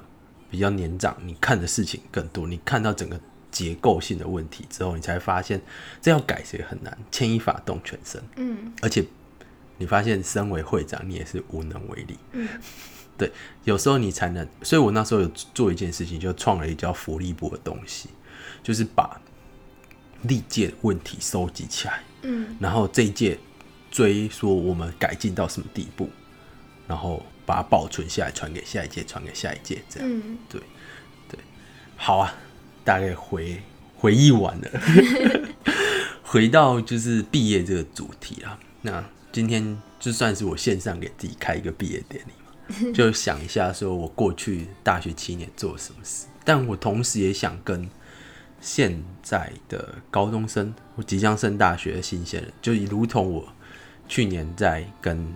[0.52, 3.20] 比较年长，你看的事情更多，你看到整个
[3.50, 5.60] 结构性的问题之后，你才发现
[6.02, 8.22] 这要改谁很难，牵一发动全身。
[8.36, 9.04] 嗯而且
[9.78, 12.18] 你发现身为会长，你也是无能为力。
[12.34, 12.48] 嗯，
[13.18, 13.32] 对，
[13.64, 18.10] 有时候你才能，所以我那时候有做一件事情，就创了一个叫福利部的东西，
[18.64, 19.20] 就是把
[20.24, 23.38] 历届的问题收集起来，嗯然后这一届
[23.92, 26.10] 追说我们改进到什么地步，
[26.88, 30.10] 然后把它保存下来，传给下一届，传给下一届，这样。
[30.10, 30.62] 嗯，对，
[31.30, 31.40] 对，
[31.96, 32.34] 好啊，
[32.84, 33.62] 大概回
[33.96, 34.82] 回忆完了，
[36.24, 38.60] 回到就是毕业这个主题啊。
[38.82, 39.04] 那
[39.38, 47.88] 今天就算是我线上给自己开一个毕业典礼嘛， 就想一下说我过去大学七年做了什么事，但我同时也想跟
[48.60, 53.48] 现在的高中生我即将升大学的新鲜人，就如同我
[54.10, 55.32] 去年在跟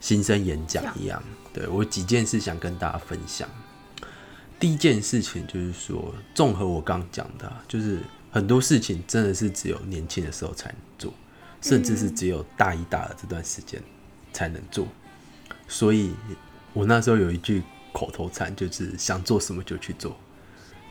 [0.00, 3.48] 新生演讲一样，对我有几件事想跟大家分享。
[4.58, 8.00] 第一件事情就是说，综合我刚刚讲的啊，就是
[8.32, 11.14] 很多事情真的是只有年轻的时候才能做，
[11.64, 13.82] 甚至是只有大一、大二这段时间
[14.34, 14.86] 才能做。
[15.66, 16.12] 所以
[16.74, 20.14] 我那时候有一句口头禅，就是想做什么就去做，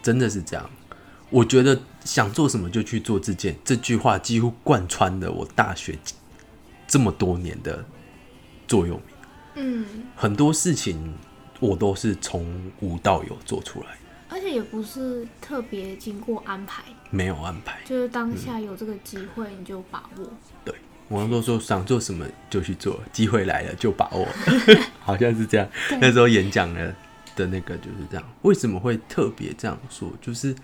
[0.01, 0.67] 真的是这样。
[1.29, 5.95] 我觉得想做什么就去做这件这句话，几乎贯穿了我大学
[6.87, 7.85] 这么多年的
[8.67, 9.15] 座右铭。
[9.55, 11.13] 嗯，很多事情
[11.59, 13.99] 我都是从无到有做出来的，
[14.29, 17.79] 而且也不是特别经过安排，没有安排。
[17.85, 20.23] 就是当下有这个机会你就把握。
[20.23, 20.25] 对，
[21.13, 24.27] 我都说想做什么就去做，机会来了就把握，
[24.99, 25.69] 好像是这样。
[26.01, 26.95] 那时候演讲的
[27.35, 28.33] 的那个就是这样。
[28.41, 30.11] 为什么会特别这样说？
[30.19, 30.55] 就是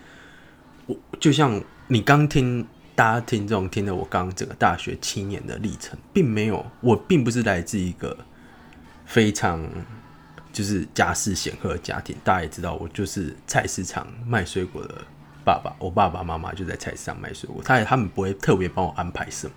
[0.88, 8.18] 我就像你刚听大家听众听了我刚整个大学七年的历程，并没有，我并不是来自一个
[9.06, 9.64] 非常
[10.52, 12.16] 就是家世显赫的家庭。
[12.24, 14.95] 大家也知道，我就是菜市场卖水果的
[15.45, 19.54] 爸爸，我爸爸妈妈就在菜市场卖水果，他也他们不会特别帮我安排什么。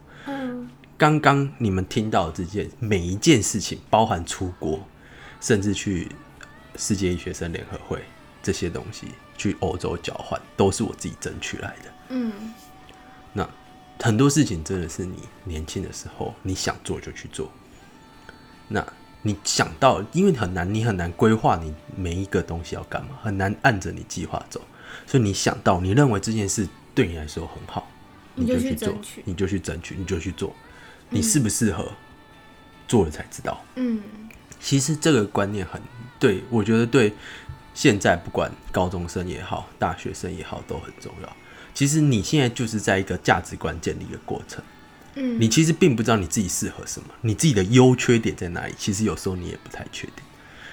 [1.03, 4.79] 嗯，刚刚你们听到的这件每一件事情，包含出国，
[5.41, 6.09] 甚至去
[6.77, 8.01] 世界医学生联合会
[8.41, 11.93] 这些东西，去欧洲交换，都是我自己争取来的。
[12.11, 12.33] 嗯，
[13.33, 13.49] 那
[14.01, 17.51] 很多事情真的是你年轻的时候，你想做就去做。
[18.69, 18.87] 那
[19.23, 24.61] 你想到，因为很难，你很难规划你每一个东西要干嘛，很难按着你计划走，
[25.07, 27.89] 所以你想到，你认为这件事对你来说很好，
[28.37, 30.55] 你就就去做去争取，你就去争取，你就去做，
[31.13, 31.93] 你适不适合，
[32.89, 33.63] 做了才知道。
[33.77, 34.01] 嗯，
[34.61, 35.81] 其实这个观念很
[36.19, 37.13] 对，我觉得对
[37.75, 41.37] 现在不管高中生也好，大学生也好，都很重要。
[41.75, 44.63] 其实你现在就是在一个价值观建立的过程，
[45.15, 50.17] 嗯，你其实并不知道你自己适合什么，你自己的优缺点在哪里，其实有时候你也不太确定。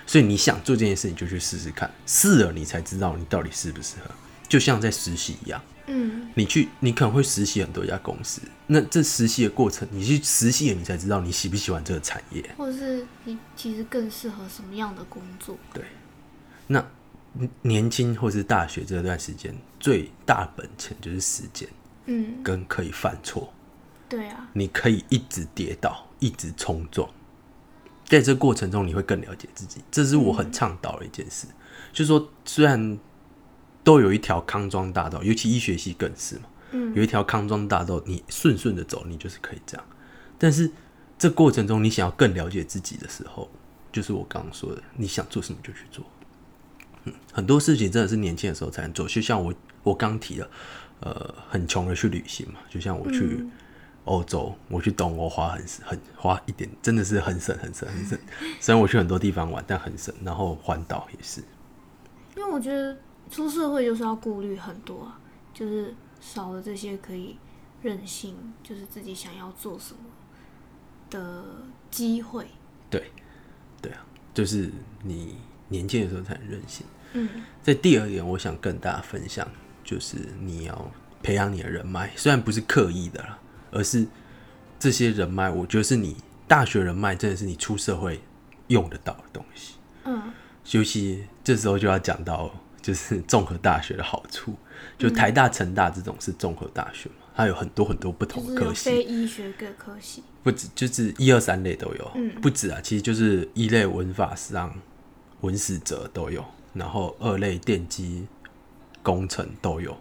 [0.05, 4.11] 所以你想做这件事，你就去试试看，试了你才知道你到底适不适合。
[4.47, 5.61] 就像在实习一样，
[5.91, 12.47] 嗯，你去，你可能会实习很多家公司，那这实习的过程，你去实习了，你才知道你喜不喜欢这个产业。
[12.55, 15.57] 或者是你其实更适合什么样的工作？
[15.73, 15.83] 对，
[16.67, 16.85] 那
[17.63, 21.67] 年轻或是大学这段时间，最大本钱就是时间
[22.05, 23.51] 嗯，跟可以犯错，
[24.07, 27.09] 对啊，你可以一直跌倒，一直冲撞，
[28.05, 31.47] 在这过程中你会更了解自己，这是我很倡导的一件事。
[31.91, 32.99] 就是说，虽然
[33.83, 39.85] 都有一条康庄大道，尤其医学系更是嘛，嗯有一条康庄大道，你顺顺的走，你就是可以这样。
[40.37, 40.69] 但是
[41.17, 43.49] 这过程中，你想要更了解自己的时候，
[43.91, 46.05] 就是我刚刚说的，你想做什么就去做。
[47.05, 49.53] 嗯，很多事情真的是年轻的时候才能做，就像我
[49.83, 50.49] 我刚提的，
[50.99, 53.51] 呃，很穷的去旅行嘛，就像我去嗯
[54.05, 58.17] 欧洲，我去东欧花很很花一点，真的是很省很省很省。
[58.59, 60.13] 虽然我去很多地方玩，但很省。
[60.23, 61.41] 然后环岛也是，
[62.35, 62.97] 因为我觉得
[63.29, 65.19] 出社会就是要顾虑很多啊，
[65.53, 67.37] 就是少了这些可以
[67.81, 69.99] 任性，就是自己想要做什么
[71.09, 71.43] 的
[71.91, 72.47] 机会。
[72.89, 73.11] 对，
[73.81, 74.71] 对啊，就是
[75.03, 76.85] 你年轻的时候才能任性。
[77.13, 77.27] 嗯
[77.61, 79.47] 在第二点，我想跟大家分享，
[79.83, 80.91] 就是你要
[81.23, 83.39] 培养你的人脉，虽然不是刻意的啦，
[83.71, 84.05] 而是
[84.77, 86.15] 这些人脉，我觉得是你
[86.47, 88.21] 大学人脉，真的是你出社会
[88.67, 89.75] 用得到的东西。
[90.05, 90.31] 嗯
[90.71, 92.51] 尤其这时候就要讲到，
[92.89, 94.55] 就是综合大学的好处，
[94.97, 100.23] 就台大、成大这种是综合大学嘛，它有很多很多不同的科是有非系，医学各科系。
[100.41, 104.73] 不止就是一二三类都有，嗯不止啊，其实就是一类文法上、
[105.41, 108.25] 文史哲都有，然后二类电机
[109.03, 109.95] 工程都有，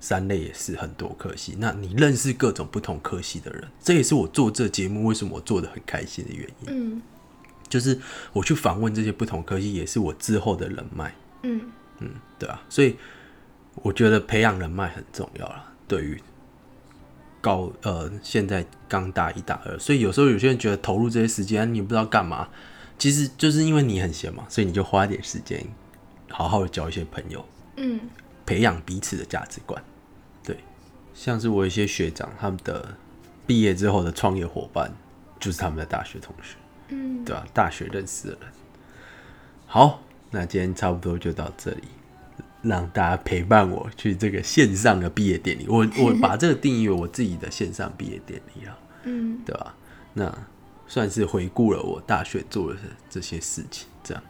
[0.00, 1.54] 三类也是很多科系。
[1.58, 6.68] 那你认识各种不同科系的人，这也是我做这节目为什么我做的很开心的原因。
[6.68, 7.02] 嗯
[7.68, 8.00] 就是
[8.32, 11.14] 我去访问这些不同科系，也是我之后的人脉。
[11.42, 11.60] 嗯
[12.00, 12.96] 嗯，对啊，所以
[13.76, 15.72] 我觉得培养人脉很重要啦。
[15.86, 16.20] 对于
[17.40, 22.48] 高呃现在刚大一大二，所以有时候有些人觉得投入这些时间你不知道干嘛，
[22.98, 25.64] 其实就是因为你很闲嘛，所以你就花一点时间
[26.28, 27.44] 好好的交一些朋友，
[27.76, 28.00] 嗯
[28.44, 29.82] 培养彼此的价值观。
[30.44, 30.58] 对，
[31.14, 32.96] 像是我一些学长，他们的
[33.46, 34.92] 毕业之后的创业伙伴，
[35.38, 36.56] 就是他们的大学同学，
[36.88, 38.52] 嗯，对吧、大学认识的人。
[39.66, 41.82] 好，那今天差不多就到这里，
[42.62, 45.66] 让大家陪伴我去这个线上的毕业典礼。
[45.68, 49.74] 我我把这个定义为我自己的线上毕业典礼啊， 嗯，对吧、
[50.14, 50.32] 那
[50.86, 52.78] 算是回顾了我大学做的
[53.08, 54.22] 这些事情，这样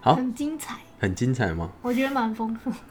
[0.00, 1.70] 好很精彩，很精彩吗？
[1.82, 2.72] 我觉得蛮丰富。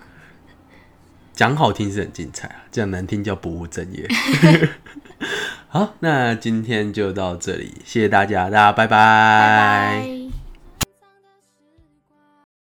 [1.34, 4.08] 讲好听是很精彩啊，讲难听叫不务正业。
[5.70, 10.21] 好，那今天就到这里，谢谢大家，大家拜拜拜拜。